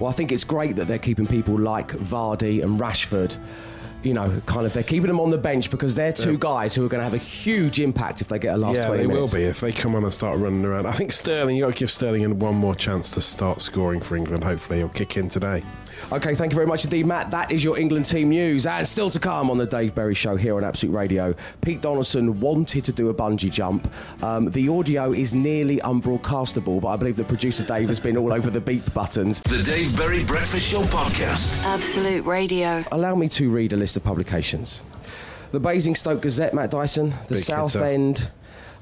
Well, 0.00 0.10
I 0.10 0.12
think 0.12 0.32
it's 0.32 0.44
great 0.44 0.76
that 0.76 0.88
they're 0.88 0.98
keeping 0.98 1.26
people 1.26 1.58
like 1.58 1.88
Vardy 1.88 2.62
and 2.64 2.80
Rashford. 2.80 3.38
You 4.04 4.14
know, 4.14 4.40
kind 4.46 4.66
of, 4.66 4.72
they're 4.72 4.82
keeping 4.82 5.08
them 5.08 5.18
on 5.18 5.30
the 5.30 5.38
bench 5.38 5.70
because 5.70 5.94
they're 5.94 6.12
two 6.12 6.38
guys 6.38 6.74
who 6.74 6.84
are 6.84 6.88
going 6.88 7.00
to 7.00 7.04
have 7.04 7.14
a 7.14 7.18
huge 7.18 7.80
impact 7.80 8.20
if 8.20 8.28
they 8.28 8.38
get 8.38 8.54
a 8.54 8.58
last 8.58 8.76
yeah, 8.76 8.86
20 8.88 9.02
they 9.02 9.06
minutes. 9.08 9.32
will 9.32 9.38
be 9.40 9.44
if 9.44 9.60
they 9.60 9.72
come 9.72 9.94
on 9.94 10.04
and 10.04 10.12
start 10.12 10.38
running 10.38 10.64
around. 10.64 10.86
I 10.86 10.92
think 10.92 11.10
Sterling. 11.10 11.56
You 11.56 11.64
got 11.64 11.72
to 11.72 11.78
give 11.78 11.90
Sterling 11.90 12.38
one 12.38 12.54
more 12.54 12.74
chance 12.74 13.10
to 13.12 13.20
start 13.20 13.60
scoring 13.60 14.00
for 14.00 14.16
England. 14.16 14.44
Hopefully, 14.44 14.78
he'll 14.80 14.88
kick 14.90 15.16
in 15.16 15.28
today. 15.28 15.62
Okay, 16.12 16.34
thank 16.34 16.52
you 16.52 16.56
very 16.56 16.66
much 16.66 16.84
indeed, 16.84 17.06
Matt. 17.06 17.30
That 17.30 17.50
is 17.50 17.64
your 17.64 17.78
England 17.78 18.06
team 18.06 18.28
news. 18.28 18.66
And 18.66 18.86
still 18.86 19.10
to 19.10 19.18
come 19.18 19.50
on 19.50 19.56
the 19.58 19.66
Dave 19.66 19.94
Berry 19.94 20.14
Show 20.14 20.36
here 20.36 20.56
on 20.56 20.64
Absolute 20.64 20.92
Radio. 20.92 21.34
Pete 21.62 21.80
Donaldson 21.80 22.40
wanted 22.40 22.84
to 22.84 22.92
do 22.92 23.08
a 23.08 23.14
bungee 23.14 23.50
jump. 23.50 23.90
Um, 24.22 24.50
the 24.50 24.68
audio 24.68 25.12
is 25.12 25.34
nearly 25.34 25.78
unbroadcastable, 25.78 26.80
but 26.80 26.88
I 26.88 26.96
believe 26.96 27.16
the 27.16 27.24
producer 27.24 27.64
Dave 27.64 27.88
has 27.88 28.00
been 28.00 28.16
all 28.16 28.32
over 28.32 28.50
the 28.50 28.60
beep 28.60 28.92
buttons. 28.92 29.40
The 29.42 29.62
Dave 29.62 29.96
Berry 29.96 30.24
Breakfast 30.24 30.70
Show 30.70 30.82
Podcast. 30.82 31.56
Absolute 31.64 32.24
Radio. 32.24 32.84
Allow 32.92 33.14
me 33.14 33.28
to 33.30 33.48
read 33.50 33.72
a 33.72 33.76
list 33.76 33.93
of 33.96 34.04
publications. 34.04 34.82
The 35.52 35.60
Basingstoke 35.60 36.20
Gazette, 36.22 36.52
Matt 36.54 36.70
Dyson. 36.70 37.10
The 37.28 37.34
Big 37.34 37.44
South 37.44 37.74
hitter. 37.74 37.84
End 37.84 38.28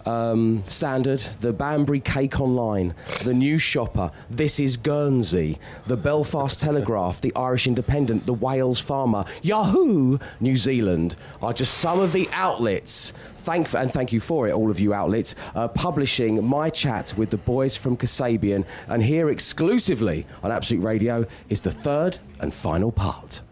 um, 0.06 0.64
Standard. 0.66 1.20
The 1.20 1.52
Banbury 1.52 2.00
Cake 2.00 2.40
Online. 2.40 2.94
The 3.24 3.34
New 3.34 3.58
Shopper. 3.58 4.10
This 4.30 4.58
is 4.58 4.76
Guernsey. 4.76 5.58
The 5.86 5.96
Belfast 5.96 6.58
Telegraph. 6.58 7.20
The 7.20 7.34
Irish 7.36 7.66
Independent. 7.66 8.26
The 8.26 8.32
Wales 8.32 8.80
Farmer. 8.80 9.24
Yahoo! 9.42 10.18
New 10.40 10.56
Zealand 10.56 11.16
are 11.42 11.52
just 11.52 11.74
some 11.78 12.00
of 12.00 12.12
the 12.12 12.28
outlets. 12.32 13.12
Thank 13.42 13.74
and 13.74 13.92
thank 13.92 14.12
you 14.12 14.20
for 14.20 14.46
it, 14.46 14.52
all 14.52 14.70
of 14.70 14.78
you 14.78 14.94
outlets, 14.94 15.34
uh, 15.56 15.66
publishing 15.66 16.44
my 16.44 16.70
chat 16.70 17.12
with 17.16 17.30
the 17.30 17.38
boys 17.38 17.76
from 17.76 17.96
Kasabian. 17.96 18.64
And 18.86 19.02
here 19.02 19.30
exclusively 19.30 20.26
on 20.44 20.52
Absolute 20.52 20.84
Radio 20.84 21.26
is 21.48 21.62
the 21.62 21.72
third 21.72 22.18
and 22.40 22.54
final 22.54 22.92
part. 22.92 23.42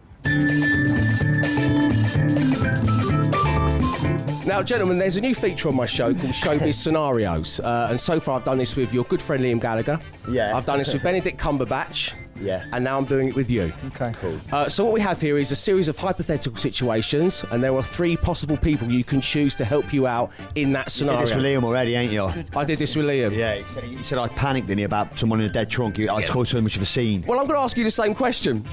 Now, 4.47 4.63
gentlemen, 4.65 4.99
there's 4.99 5.17
a 5.17 5.21
new 5.21 5.35
feature 5.35 5.69
on 5.69 5.77
my 5.77 5.87
show 5.87 6.13
called 6.13 6.33
Showbiz 6.33 6.75
Scenarios. 6.83 7.61
Uh, 7.61 7.87
and 7.91 8.01
so 8.01 8.19
far, 8.19 8.37
I've 8.39 8.45
done 8.45 8.59
this 8.59 8.75
with 8.75 8.93
your 8.93 9.05
good 9.05 9.23
friend 9.23 9.43
Liam 9.45 9.61
Gallagher. 9.61 10.01
Yeah. 10.29 10.57
I've 10.57 10.65
done 10.65 10.79
this 10.79 10.93
with 10.93 11.03
Benedict 11.05 11.39
Cumberbatch. 11.41 12.15
Yeah. 12.41 12.65
And 12.73 12.83
now 12.83 12.97
I'm 12.99 13.05
doing 13.05 13.29
it 13.29 13.37
with 13.37 13.51
you. 13.51 13.73
Okay. 13.89 14.13
Cool. 14.17 14.41
Uh, 14.51 14.69
so, 14.69 14.83
what 14.85 14.93
we 14.95 15.01
have 15.01 15.21
here 15.21 15.39
is 15.39 15.53
a 15.53 15.57
series 15.57 15.89
of 15.89 15.97
hypothetical 15.99 16.57
situations, 16.57 17.45
and 17.53 17.63
there 17.63 17.75
are 17.77 17.83
three 17.83 18.17
possible 18.17 18.57
people 18.57 18.91
you 18.91 19.05
can 19.05 19.21
choose 19.21 19.55
to 19.57 19.65
help 19.65 19.93
you 19.93 20.07
out 20.07 20.33
in 20.57 20.73
that 20.73 20.87
You 20.87 20.91
scenario. 20.91 21.21
did 21.21 21.29
this 21.29 21.37
with 21.37 21.45
Liam 21.45 21.63
already, 21.65 21.95
ain't 21.95 22.13
you? 22.13 22.25
I 22.57 22.65
did 22.65 22.79
this 22.79 22.97
with 22.97 23.07
Liam. 23.07 23.37
Yeah, 23.37 23.55
he 23.57 23.65
said, 23.65 23.85
he 23.85 24.03
said 24.03 24.19
I 24.19 24.27
panicked, 24.29 24.67
didn't 24.69 24.79
he, 24.79 24.85
about 24.85 25.17
someone 25.19 25.41
in 25.41 25.47
a 25.49 25.53
dead 25.53 25.71
trunk. 25.71 25.99
He- 25.99 26.09
I 26.09 26.23
caused 26.27 26.51
so 26.51 26.61
much 26.61 26.77
of 26.77 26.83
a 26.83 26.87
scene. 26.87 27.23
Well, 27.27 27.39
I'm 27.39 27.47
going 27.47 27.59
to 27.59 27.63
ask 27.63 27.77
you 27.77 27.85
the 27.85 27.91
same 27.91 28.15
question. 28.15 28.65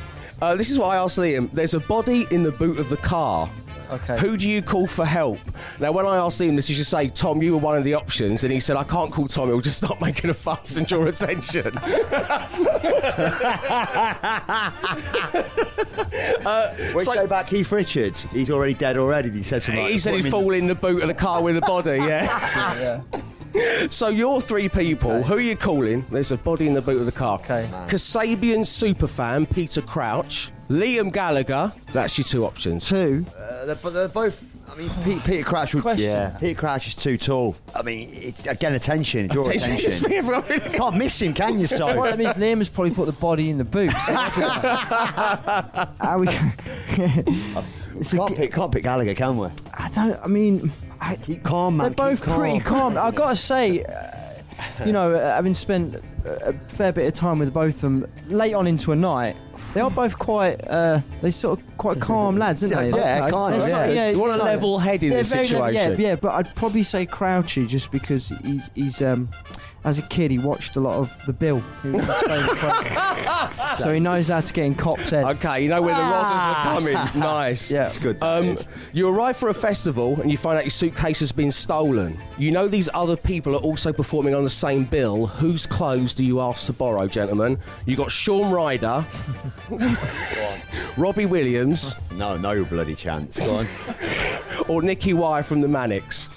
Uh, 0.41 0.55
this 0.55 0.69
is 0.69 0.77
what 0.77 0.87
I 0.87 0.97
asked 0.97 1.17
Liam. 1.17 1.51
There's 1.51 1.73
a 1.73 1.79
body 1.79 2.27
in 2.29 2.43
the 2.43 2.51
boot 2.51 2.79
of 2.79 2.89
the 2.89 2.97
car. 2.97 3.49
Okay. 3.89 4.19
Who 4.19 4.35
do 4.35 4.49
you 4.49 4.61
call 4.61 4.85
for 4.85 5.05
help? 5.05 5.39
Now, 5.79 5.93
when 5.93 6.05
I 6.05 6.17
asked 6.17 6.41
Liam 6.41 6.55
this, 6.57 6.67
he 6.67 6.75
just 6.75 6.91
say, 6.91 7.07
Tom, 7.07 7.41
you 7.41 7.53
were 7.53 7.57
one 7.57 7.77
of 7.77 7.83
the 7.85 7.93
options. 7.93 8.43
And 8.43 8.51
he 8.51 8.59
said, 8.59 8.75
I 8.75 8.83
can't 8.83 9.11
call 9.11 9.27
Tom, 9.27 9.47
he'll 9.47 9.61
just 9.61 9.77
start 9.77 10.01
making 10.01 10.29
a 10.29 10.33
fuss 10.33 10.75
and 10.77 10.85
draw 10.85 11.05
attention. 11.05 11.75
uh, 16.45 16.75
Wait, 16.93 17.05
so- 17.05 17.13
go 17.13 17.27
back 17.27 17.47
Keith 17.47 17.71
Richards. 17.71 18.23
He's 18.31 18.51
already 18.51 18.73
dead 18.73 18.97
already. 18.97 19.31
He 19.31 19.43
said 19.43 19.63
something 19.63 19.81
like, 19.83 19.91
he 19.93 19.97
said 19.97 20.15
"Put 20.15 20.23
he'd 20.25 20.31
fall 20.31 20.51
in 20.51 20.67
the 20.67 20.75
boot 20.75 21.01
of 21.01 21.07
the 21.07 21.13
car 21.13 21.41
with 21.41 21.57
a 21.57 21.61
body, 21.61 21.97
yeah. 21.97 23.01
So 23.89 24.09
you're 24.09 24.41
three 24.41 24.69
people. 24.69 25.23
Who 25.23 25.35
are 25.35 25.39
you 25.39 25.55
calling? 25.55 26.05
There's 26.11 26.31
a 26.31 26.37
body 26.37 26.67
in 26.67 26.73
the 26.73 26.81
boot 26.81 26.99
of 26.99 27.05
the 27.05 27.11
car. 27.11 27.39
Okay. 27.39 27.67
Kasabian 27.87 28.61
superfan 28.61 29.49
Peter 29.53 29.81
Crouch, 29.81 30.51
Liam 30.69 31.11
Gallagher. 31.11 31.71
That's 31.93 32.17
your 32.17 32.25
two 32.25 32.45
options. 32.45 32.87
Two. 32.89 33.25
Uh, 33.37 33.65
they're, 33.65 33.75
but 33.75 33.93
they're 33.93 34.07
both. 34.09 34.43
I 34.69 34.75
mean, 34.75 34.89
Peter, 35.03 35.21
Peter 35.21 35.43
Crouch. 35.45 35.73
Would, 35.75 35.81
Question. 35.83 36.05
Yeah. 36.11 36.37
Peter 36.39 36.59
Crouch 36.59 36.87
is 36.87 36.95
too 36.95 37.17
tall. 37.17 37.55
I 37.73 37.81
mean, 37.83 38.09
it, 38.11 38.45
again, 38.47 38.73
attention. 38.75 39.27
Draw 39.27 39.43
Attention, 39.45 39.71
attention. 39.73 39.91
just 39.91 40.07
me, 40.09 40.15
everyone. 40.17 40.43
Can't 40.43 40.97
miss 40.97 41.21
him, 41.21 41.33
can 41.33 41.57
you? 41.57 41.67
So. 41.77 41.85
Well, 41.87 42.03
that 42.03 42.17
means 42.17 42.33
Liam 42.33 42.57
has 42.59 42.67
probably 42.69 42.91
put 42.93 43.05
the 43.05 43.13
body 43.13 43.49
in 43.49 43.57
the 43.57 43.63
boot. 43.63 43.91
How 46.01 46.17
we? 46.19 46.27
It's 47.99 48.13
a 48.13 48.17
Can't 48.17 48.29
g- 48.29 48.35
pick, 48.35 48.53
can't 48.53 48.71
pick 48.71 48.83
Gallagher, 48.83 49.15
can 49.15 49.37
we? 49.39 49.47
I 49.73 49.89
don't. 49.89 50.19
I 50.23 50.27
mean, 50.27 50.71
I, 51.01 51.15
keep 51.15 51.43
calm, 51.43 51.77
man. 51.77 51.91
They're 51.93 52.09
both 52.09 52.25
keep 52.25 52.33
pretty 52.35 52.59
calm. 52.59 52.97
I've 52.97 53.15
gotta 53.15 53.35
say, 53.35 53.83
uh, 53.83 54.83
you 54.85 54.91
know, 54.91 55.13
uh, 55.13 55.35
having 55.35 55.53
spent 55.53 55.95
a 56.25 56.53
fair 56.67 56.91
bit 56.91 57.07
of 57.07 57.13
time 57.13 57.39
with 57.39 57.53
both 57.53 57.75
of 57.75 57.81
them 57.81 58.07
late 58.27 58.53
on 58.53 58.67
into 58.67 58.91
a 58.91 58.95
night, 58.95 59.35
they 59.73 59.81
are 59.81 59.91
both 59.91 60.17
quite. 60.17 60.55
Uh, 60.67 61.01
they 61.21 61.31
sort 61.31 61.59
of 61.59 61.77
quite 61.77 61.99
calm 61.99 62.37
lads, 62.43 62.63
aren't 62.63 62.75
they? 62.75 62.89
Yeah, 62.89 63.19
Like, 63.21 63.33
kind 63.33 63.55
of, 63.55 63.61
they're- 63.63 63.93
yeah. 63.93 64.09
You 64.09 64.19
want 64.19 64.33
a 64.39 64.43
level 64.43 64.79
head 64.79 65.03
in 65.03 65.11
this 65.11 65.31
very 65.33 65.47
level- 65.47 65.67
situation. 65.67 66.01
Yeah, 66.01 66.07
yeah, 66.09 66.15
but 66.15 66.31
I'd 66.33 66.55
probably 66.55 66.83
say 66.83 67.05
Crouchy 67.05 67.67
just 67.67 67.91
because 67.91 68.29
he's 68.43 68.69
he's 68.75 69.01
um. 69.01 69.29
As 69.87 69.99
a 69.99 70.01
kid, 70.01 70.31
he 70.31 70.37
watched 70.37 70.75
a 70.75 70.81
lot 70.81 70.95
of 70.95 71.17
The 71.25 71.31
Bill. 71.31 71.63
He 71.81 71.91
was 71.91 72.05
his 72.05 72.19
favourite 72.19 72.49
quote. 72.59 73.53
so 73.53 73.93
he 73.93 74.01
knows 74.01 74.27
how 74.27 74.41
to 74.41 74.51
get 74.53 74.65
in 74.65 74.75
cops' 74.75 75.11
heads. 75.11 75.45
Okay, 75.45 75.63
you 75.63 75.69
know 75.69 75.81
where 75.81 75.95
the 75.95 76.01
Ah. 76.03 76.75
Rozzers 76.75 76.93
were 76.93 76.93
coming. 77.13 77.21
Nice. 77.23 77.71
Yeah. 77.71 77.85
It's 77.85 77.97
good, 77.97 78.17
Um, 78.21 78.57
you 78.91 79.07
arrive 79.07 79.37
for 79.37 79.47
a 79.47 79.53
festival 79.53 80.19
and 80.21 80.29
you 80.29 80.35
find 80.35 80.57
out 80.57 80.65
your 80.65 80.71
suitcase 80.71 81.21
has 81.21 81.31
been 81.31 81.51
stolen. 81.51 82.19
You 82.37 82.51
know 82.51 82.67
these 82.67 82.89
other 82.93 83.15
people 83.15 83.55
are 83.55 83.59
also 83.61 83.93
performing 83.93 84.35
on 84.35 84.43
the 84.43 84.49
same 84.49 84.83
bill. 84.83 85.27
Whose 85.27 85.65
clothes 85.65 86.13
do 86.13 86.25
you 86.25 86.41
ask 86.41 86.65
to 86.65 86.73
borrow, 86.73 87.07
gentlemen? 87.07 87.57
You 87.85 87.95
got 87.95 88.11
Shaun 88.11 88.51
Ryder, 88.51 89.05
Robbie 90.97 91.25
Williams, 91.27 91.95
No, 92.11 92.37
no 92.37 92.65
bloody 92.65 92.95
chance. 92.95 93.39
Go 93.39 93.55
on. 93.55 93.65
or 94.67 94.81
Nicky 94.81 95.13
Wire 95.13 95.43
from 95.43 95.61
the 95.61 95.67
Manics. 95.69 96.29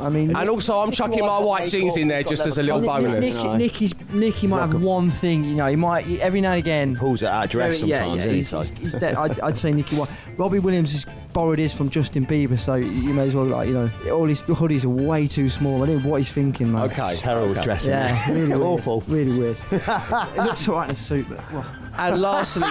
I 0.00 0.08
mean, 0.08 0.36
And 0.36 0.48
also, 0.48 0.78
I'm 0.78 0.90
chucking 0.90 1.20
my 1.20 1.38
white 1.38 1.68
jeans 1.68 1.96
in 1.96 2.08
there 2.08 2.22
just 2.22 2.46
as 2.46 2.58
a 2.58 2.62
little 2.62 2.80
bonus. 2.80 3.42
Nicky, 3.42 3.56
Nicky's, 3.56 4.10
Nicky 4.10 4.46
might 4.46 4.60
have 4.66 4.80
one 4.82 5.10
thing, 5.10 5.44
you 5.44 5.54
know. 5.54 5.66
He 5.66 5.76
might 5.76 6.06
every 6.20 6.40
now 6.40 6.52
and 6.52 6.58
again 6.58 6.96
Pulls 6.96 7.22
it 7.22 7.28
out 7.28 7.46
of 7.46 7.50
dress 7.50 7.80
sometimes, 7.80 8.24
yeah, 8.24 8.30
he's, 8.30 8.50
he's, 8.50 8.70
he's 8.70 8.94
dead. 8.94 9.14
I'd, 9.14 9.38
I'd 9.40 9.56
say 9.56 9.72
Nicky 9.72 9.96
Wire. 9.96 10.08
Robbie 10.36 10.58
Williams 10.58 10.92
has 10.92 11.06
borrowed 11.32 11.58
his 11.58 11.72
from 11.72 11.90
Justin 11.90 12.26
Bieber, 12.26 12.58
so 12.58 12.74
you 12.74 13.12
may 13.12 13.26
as 13.26 13.34
well, 13.34 13.44
like, 13.44 13.68
you 13.68 13.74
know, 13.74 13.90
all 14.12 14.26
his 14.26 14.42
hoodies 14.42 14.84
are 14.84 14.88
way 14.88 15.26
too 15.26 15.48
small. 15.48 15.82
I 15.82 15.86
don't 15.86 16.02
know 16.02 16.10
what 16.10 16.18
he's 16.18 16.32
thinking, 16.32 16.72
man. 16.72 16.82
Okay. 16.82 17.14
Terrible 17.16 17.50
okay. 17.52 17.62
dressing. 17.62 17.92
Yeah, 17.92 18.30
really 18.30 18.48
weird. 18.48 18.60
Awful. 18.60 19.04
Really 19.06 19.38
weird. 19.38 19.56
it 19.70 20.36
looks 20.36 20.68
alright 20.68 20.90
in 20.90 20.96
a 20.96 20.98
suit, 20.98 21.26
but 21.28 21.52
well, 21.52 21.66
And 21.98 22.20
lastly, 22.20 22.68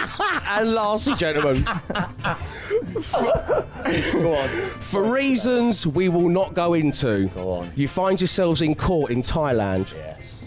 and 0.50 0.74
lastly, 0.74 1.16
gentlemen, 1.16 1.64
Go 4.14 4.34
on. 4.36 4.50
for 4.80 5.04
reasons 5.14 5.86
we 5.86 6.10
will 6.10 6.30
not 6.30 6.54
go 6.54 6.74
into, 6.74 7.28
Go 7.36 7.52
on. 7.52 7.72
you 7.76 7.88
find 7.88 8.20
yourselves 8.20 8.62
in 8.62 8.76
court 8.76 9.12
in 9.12 9.22
Thailand. 9.22 9.94
Yes. 9.94 10.44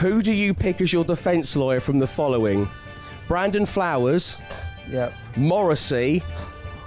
Who 0.00 0.22
do 0.22 0.32
you 0.32 0.54
pick 0.54 0.80
as 0.80 0.92
your 0.92 1.04
defence 1.04 1.56
lawyer 1.56 1.80
from 1.80 1.98
the 1.98 2.06
following? 2.06 2.68
Brandon 3.26 3.66
Flowers, 3.66 4.38
yeah. 4.88 5.10
Morrissey, 5.36 6.22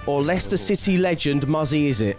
or 0.06 0.22
Leicester 0.22 0.56
City 0.56 0.96
legend 0.96 1.46
Muzzy 1.46 1.88
Izzet? 1.90 2.16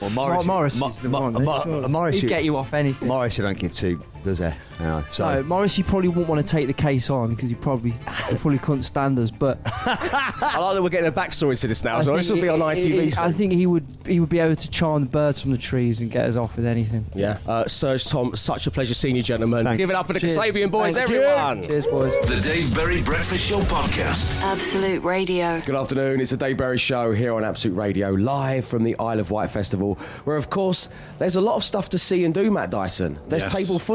Well, 0.00 0.10
Morris, 0.10 0.44
Morris, 0.46 0.78
Morris 0.80 0.96
is 0.96 1.02
the 1.02 1.08
one. 1.10 1.34
sure. 1.34 1.88
Morris, 1.88 2.20
He'd 2.20 2.28
get 2.28 2.44
you 2.44 2.56
off 2.56 2.72
anything. 2.72 3.08
Morris, 3.08 3.36
you 3.38 3.42
don't 3.44 3.58
give 3.58 3.74
two, 3.74 4.00
does 4.22 4.38
he? 4.38 4.48
No. 4.80 5.04
So 5.10 5.34
no, 5.34 5.42
Morrissey 5.42 5.82
probably 5.82 6.08
wouldn't 6.08 6.28
want 6.28 6.46
to 6.46 6.50
take 6.50 6.66
the 6.68 6.72
case 6.72 7.10
on 7.10 7.34
because 7.34 7.48
he 7.48 7.54
probably 7.56 7.90
he 7.90 8.36
probably 8.36 8.58
couldn't 8.58 8.84
stand 8.84 9.18
us. 9.18 9.30
But 9.30 9.58
I 9.66 10.58
like 10.58 10.74
that 10.74 10.82
we're 10.82 10.88
getting 10.88 11.08
a 11.08 11.12
backstory 11.12 11.58
to 11.60 11.66
this 11.66 11.82
now. 11.84 11.98
I 11.98 12.02
So 12.02 12.16
this 12.16 12.30
will 12.30 12.40
be 12.40 12.48
on 12.48 12.60
ITV. 12.60 13.02
he- 13.02 13.10
soon. 13.10 13.24
I 13.24 13.32
think 13.32 13.52
he 13.52 13.66
would 13.66 13.84
he 14.06 14.20
would 14.20 14.28
be 14.28 14.38
able 14.38 14.56
to 14.56 14.70
charm 14.70 15.04
the 15.04 15.10
birds 15.10 15.40
from 15.42 15.50
the 15.50 15.58
trees 15.58 16.00
and 16.00 16.10
get 16.10 16.26
us 16.26 16.36
off 16.36 16.56
with 16.56 16.64
anything. 16.66 17.06
yeah. 17.14 17.38
Uh, 17.46 17.66
Serge 17.66 18.06
Tom, 18.06 18.34
such 18.36 18.66
a 18.66 18.70
pleasure 18.70 18.94
seeing 18.94 19.16
you, 19.16 19.22
gentlemen. 19.22 19.64
Thank 19.64 19.78
Give 19.78 19.90
it 19.90 19.96
up 19.96 20.06
for 20.06 20.12
the 20.12 20.20
Cheers. 20.20 20.36
Kasabian 20.38 20.70
boys, 20.70 20.94
Thank 20.96 21.10
everyone. 21.10 21.62
you. 21.64 21.68
Cheers, 21.68 21.86
boys. 21.88 22.12
The 22.28 22.40
Dave 22.40 22.74
Berry 22.74 23.02
Breakfast 23.02 23.48
Show 23.48 23.58
Podcast. 23.60 24.40
Absolute 24.42 25.02
Radio. 25.02 25.60
Good 25.66 25.74
afternoon. 25.76 26.20
It's 26.20 26.30
the 26.30 26.36
Dave 26.36 26.56
Berry 26.56 26.78
Show 26.78 27.12
here 27.12 27.34
on 27.34 27.44
Absolute 27.44 27.74
Radio, 27.76 28.10
live 28.10 28.64
from 28.64 28.84
the 28.84 28.96
Isle 28.98 29.18
of 29.20 29.30
Wight 29.30 29.50
Festival, 29.50 29.94
where, 30.24 30.36
of 30.36 30.50
course, 30.50 30.88
there's 31.18 31.36
a 31.36 31.40
lot 31.40 31.56
of 31.56 31.64
stuff 31.64 31.88
to 31.90 31.98
see 31.98 32.24
and 32.24 32.32
do, 32.34 32.50
Matt 32.50 32.70
Dyson. 32.70 33.18
There's 33.28 33.42
Yes. 33.42 33.52
table 33.52 33.78
football. 33.78 33.88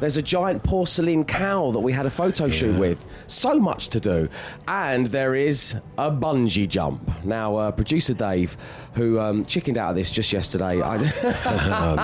There's 0.00 0.16
a 0.16 0.22
giant 0.22 0.62
porcelain 0.62 1.24
cow 1.24 1.72
that 1.72 1.80
we 1.80 1.92
had 1.92 2.06
a 2.06 2.10
photo 2.10 2.48
shoot 2.48 2.78
with. 2.78 3.04
So 3.26 3.58
much 3.58 3.88
to 3.88 3.98
do. 3.98 4.28
And 4.68 5.08
there 5.08 5.34
is 5.34 5.74
a 5.98 6.08
bungee 6.08 6.68
jump. 6.68 7.02
Now, 7.24 7.56
uh, 7.56 7.72
producer 7.72 8.14
Dave, 8.14 8.56
who 8.94 9.18
um, 9.18 9.44
chickened 9.44 9.76
out 9.76 9.90
of 9.90 9.96
this 9.96 10.12
just 10.12 10.32
yesterday. 10.32 10.80
I, 10.80 10.98
Oh, 10.98 11.94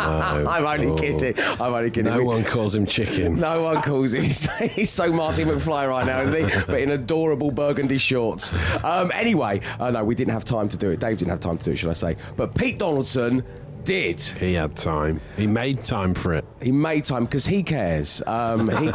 no. 0.44 0.50
I'm 0.50 0.66
only 0.66 0.88
Oh. 0.88 0.96
kidding. 0.96 1.38
I'm 1.60 1.72
only 1.72 1.90
kidding. 1.92 2.12
No 2.12 2.18
We- 2.18 2.24
one 2.24 2.42
calls 2.42 2.74
him 2.74 2.84
chicken. 2.84 3.36
no 3.38 3.62
one 3.62 3.80
calls 3.80 4.12
him. 4.12 4.24
He's, 4.24 4.50
he's 4.72 4.90
so 4.90 5.12
Marty 5.12 5.44
McFly 5.44 5.88
right 5.88 6.04
now, 6.04 6.22
isn't 6.22 6.48
he? 6.50 6.64
But 6.66 6.80
in 6.80 6.90
adorable 6.90 7.52
burgundy 7.52 7.98
shorts. 7.98 8.52
Um, 8.82 9.12
anyway, 9.14 9.60
uh, 9.78 9.92
no, 9.92 10.02
we 10.02 10.16
didn't 10.16 10.32
have 10.32 10.44
time 10.44 10.68
to 10.70 10.76
do 10.76 10.90
it. 10.90 10.98
Dave 10.98 11.18
didn't 11.18 11.30
have 11.30 11.38
time 11.38 11.58
to 11.58 11.64
do 11.64 11.70
it, 11.70 11.76
should 11.76 11.90
I 11.90 11.94
say? 11.94 12.16
But 12.36 12.56
Pete 12.56 12.80
Donaldson 12.80 13.44
did. 13.84 14.20
He 14.20 14.54
had 14.54 14.74
time. 14.76 15.20
He 15.36 15.46
made 15.46 15.80
time 15.80 16.14
for 16.14 16.34
it. 16.34 16.44
He 16.62 16.72
made 16.72 17.04
time 17.04 17.24
because 17.24 17.46
he 17.46 17.62
cares. 17.62 18.22
Um, 18.26 18.68
he, 18.68 18.90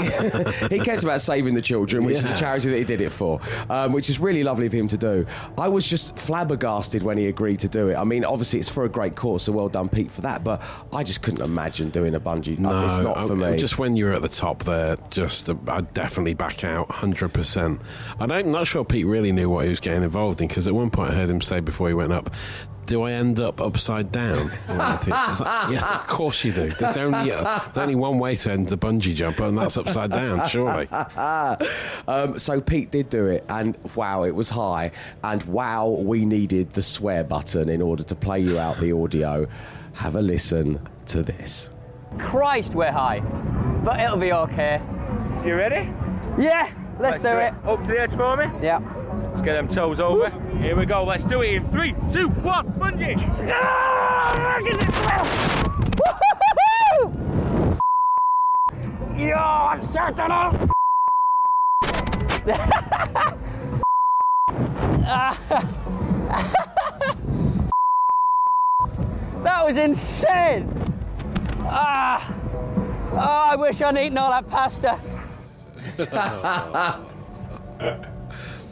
he 0.69 0.79
cares 0.79 1.03
about 1.03 1.21
saving 1.21 1.53
the 1.53 1.61
children, 1.61 2.03
which 2.03 2.17
is 2.17 2.27
the 2.27 2.35
charity 2.35 2.69
that 2.69 2.77
he 2.77 2.83
did 2.83 3.01
it 3.01 3.11
for, 3.11 3.39
um, 3.69 3.93
which 3.93 4.09
is 4.09 4.19
really 4.19 4.43
lovely 4.43 4.65
of 4.65 4.73
him 4.73 4.87
to 4.87 4.97
do. 4.97 5.25
I 5.57 5.67
was 5.67 5.87
just 5.87 6.17
flabbergasted 6.17 7.03
when 7.03 7.17
he 7.17 7.27
agreed 7.27 7.59
to 7.59 7.67
do 7.67 7.89
it. 7.89 7.95
I 7.95 8.03
mean, 8.03 8.25
obviously, 8.25 8.59
it's 8.59 8.69
for 8.69 8.85
a 8.85 8.89
great 8.89 9.15
cause, 9.15 9.43
so 9.43 9.51
well 9.51 9.69
done, 9.69 9.89
Pete, 9.89 10.11
for 10.11 10.21
that. 10.21 10.43
But 10.43 10.61
I 10.91 11.03
just 11.03 11.21
couldn't 11.21 11.43
imagine 11.43 11.89
doing 11.89 12.15
a 12.15 12.19
bungee. 12.19 12.57
No, 12.57 12.85
it's 12.85 12.99
not 12.99 13.27
for 13.27 13.33
I- 13.33 13.51
me. 13.51 13.57
Just 13.57 13.77
when 13.77 13.95
you're 13.95 14.13
at 14.13 14.21
the 14.21 14.29
top 14.29 14.63
there, 14.63 14.97
just 15.09 15.49
uh, 15.49 15.55
I'd 15.67 15.93
definitely 15.93 16.33
back 16.33 16.63
out, 16.63 16.89
hundred 16.89 17.33
percent. 17.33 17.81
I'm 18.19 18.51
not 18.51 18.67
sure 18.67 18.83
Pete 18.83 19.05
really 19.05 19.31
knew 19.31 19.49
what 19.49 19.65
he 19.65 19.69
was 19.69 19.79
getting 19.79 20.03
involved 20.03 20.41
in 20.41 20.47
because 20.47 20.67
at 20.67 20.73
one 20.73 20.89
point 20.89 21.11
I 21.11 21.15
heard 21.15 21.29
him 21.29 21.41
say 21.41 21.59
before 21.59 21.87
he 21.87 21.93
went 21.93 22.13
up, 22.13 22.33
"Do 22.89 23.03
I 23.03 23.11
end 23.11 23.39
up 23.39 23.61
upside 23.61 24.11
down?" 24.11 24.49
I 24.67 25.27
was 25.29 25.41
like, 25.41 25.71
yes, 25.71 25.91
of 25.91 26.07
course 26.07 26.43
you 26.43 26.51
do. 26.51 26.69
There's 26.69 26.97
only 26.97 27.31
uh, 27.31 27.59
there's 27.65 27.77
only 27.77 27.93
one 27.93 28.17
way 28.17 28.35
to 28.37 28.51
end 28.51 28.67
the 28.67 28.77
bungee 28.77 29.13
jump, 29.13 29.39
and 29.39 29.55
that's 29.55 29.77
upside 29.77 30.09
down, 30.09 30.47
surely. 30.47 30.87
um, 32.07 32.39
so 32.39 32.59
Pete 32.59 32.89
did 32.89 33.09
do 33.09 33.27
it, 33.27 33.45
and 33.47 33.77
wow, 33.93 34.23
it 34.23 34.33
was 34.33 34.49
high, 34.49 34.91
and 35.23 35.43
wow, 35.43 35.87
we 35.87 36.25
needed 36.25 36.71
the 36.71 36.81
swear 36.81 37.23
button 37.23 37.69
in 37.69 37.79
order 37.79 38.01
to 38.01 38.15
play 38.15 38.39
you 38.39 38.57
out 38.57 38.77
the 38.77 38.91
audio. 38.91 39.47
Have 39.93 40.15
a 40.15 40.21
listen 40.21 40.79
to 41.05 41.21
this. 41.21 41.69
Christ, 42.17 42.73
we're 42.73 42.91
high. 42.91 43.19
But 43.83 43.99
it'll 43.99 44.17
be 44.17 44.33
okay. 44.33 44.81
You 45.45 45.55
ready? 45.55 45.91
Yeah, 46.37 46.71
let's, 46.99 47.21
do, 47.21 47.29
it. 47.29 47.53
Up 47.65 47.81
to 47.81 47.87
the 47.87 48.01
edge 48.01 48.15
for 48.15 48.35
me. 48.35 48.45
Yeah. 48.61 48.79
Let's 49.29 49.41
get 49.41 49.53
them 49.53 49.67
toes 49.67 49.99
over. 49.99 50.29
Here 50.57 50.75
we 50.75 50.85
go. 50.85 51.03
Let's 51.03 51.23
do 51.23 51.41
it 51.43 51.53
in 51.53 51.67
three, 51.69 51.93
two, 52.11 52.29
one. 52.29 52.67
Bungee. 52.73 53.15
Yo, 59.17 59.35
I'm 59.35 59.83
certain 59.85 60.31
of. 60.31 60.71
that 69.43 69.63
was 69.63 69.77
insane. 69.77 70.67
Ah, 71.61 72.33
oh, 73.13 73.51
I 73.51 73.55
wish 73.55 73.81
I'd 73.81 73.97
eaten 73.97 74.17
all 74.17 74.31
that 74.31 74.49
pasta. 74.49 74.99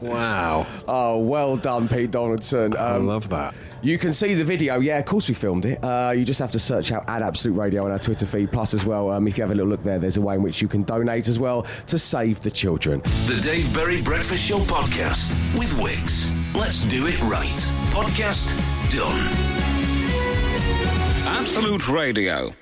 Wow. 0.02 0.66
Oh, 0.88 1.18
well 1.20 1.58
done, 1.58 1.88
Pete 1.88 2.12
Donaldson. 2.12 2.76
Um, 2.76 2.80
I 2.80 2.98
love 2.98 3.30
that. 3.30 3.54
You 3.82 3.98
can 3.98 4.12
see 4.12 4.34
the 4.34 4.44
video. 4.44 4.80
Yeah, 4.80 4.98
of 4.98 5.06
course 5.06 5.28
we 5.28 5.34
filmed 5.36 5.66
it. 5.66 5.84
Uh, 5.84 6.12
you 6.16 6.26
just 6.26 6.40
have 6.40 6.52
to 6.52 6.60
search 6.60 6.92
out 6.92 7.08
at 7.08 7.22
Absolute 7.22 7.56
Radio 7.56 7.86
on 7.86 7.92
our 7.92 8.00
Twitter 8.00 8.26
feed. 8.26 8.52
Plus, 8.52 8.74
as 8.74 8.86
well, 8.86 9.12
um, 9.12 9.28
if 9.28 9.38
you 9.38 9.44
have 9.44 9.52
a 9.52 9.56
little 9.56 9.70
look 9.70 9.84
there, 9.84 10.00
there's 10.00 10.18
a 10.18 10.22
way 10.22 10.36
in 10.36 10.42
which 10.42 10.62
you 10.62 10.68
can 10.68 10.84
donate 10.84 11.28
as 11.28 11.40
well 11.40 11.66
to 11.86 11.98
save 12.00 12.42
the 12.42 12.52
children. 12.52 13.02
The 13.28 13.40
Dave 13.44 13.74
Berry 13.74 14.02
Breakfast 14.02 14.44
Show 14.48 14.58
Podcast 14.60 15.32
with 15.58 15.80
Wix. 15.82 16.32
Let's 16.56 16.86
do 16.86 17.08
it 17.08 17.22
right. 17.22 17.48
Podcast 17.92 18.58
done. 18.90 19.28
Absolute 21.28 21.88
Radio. 21.88 22.54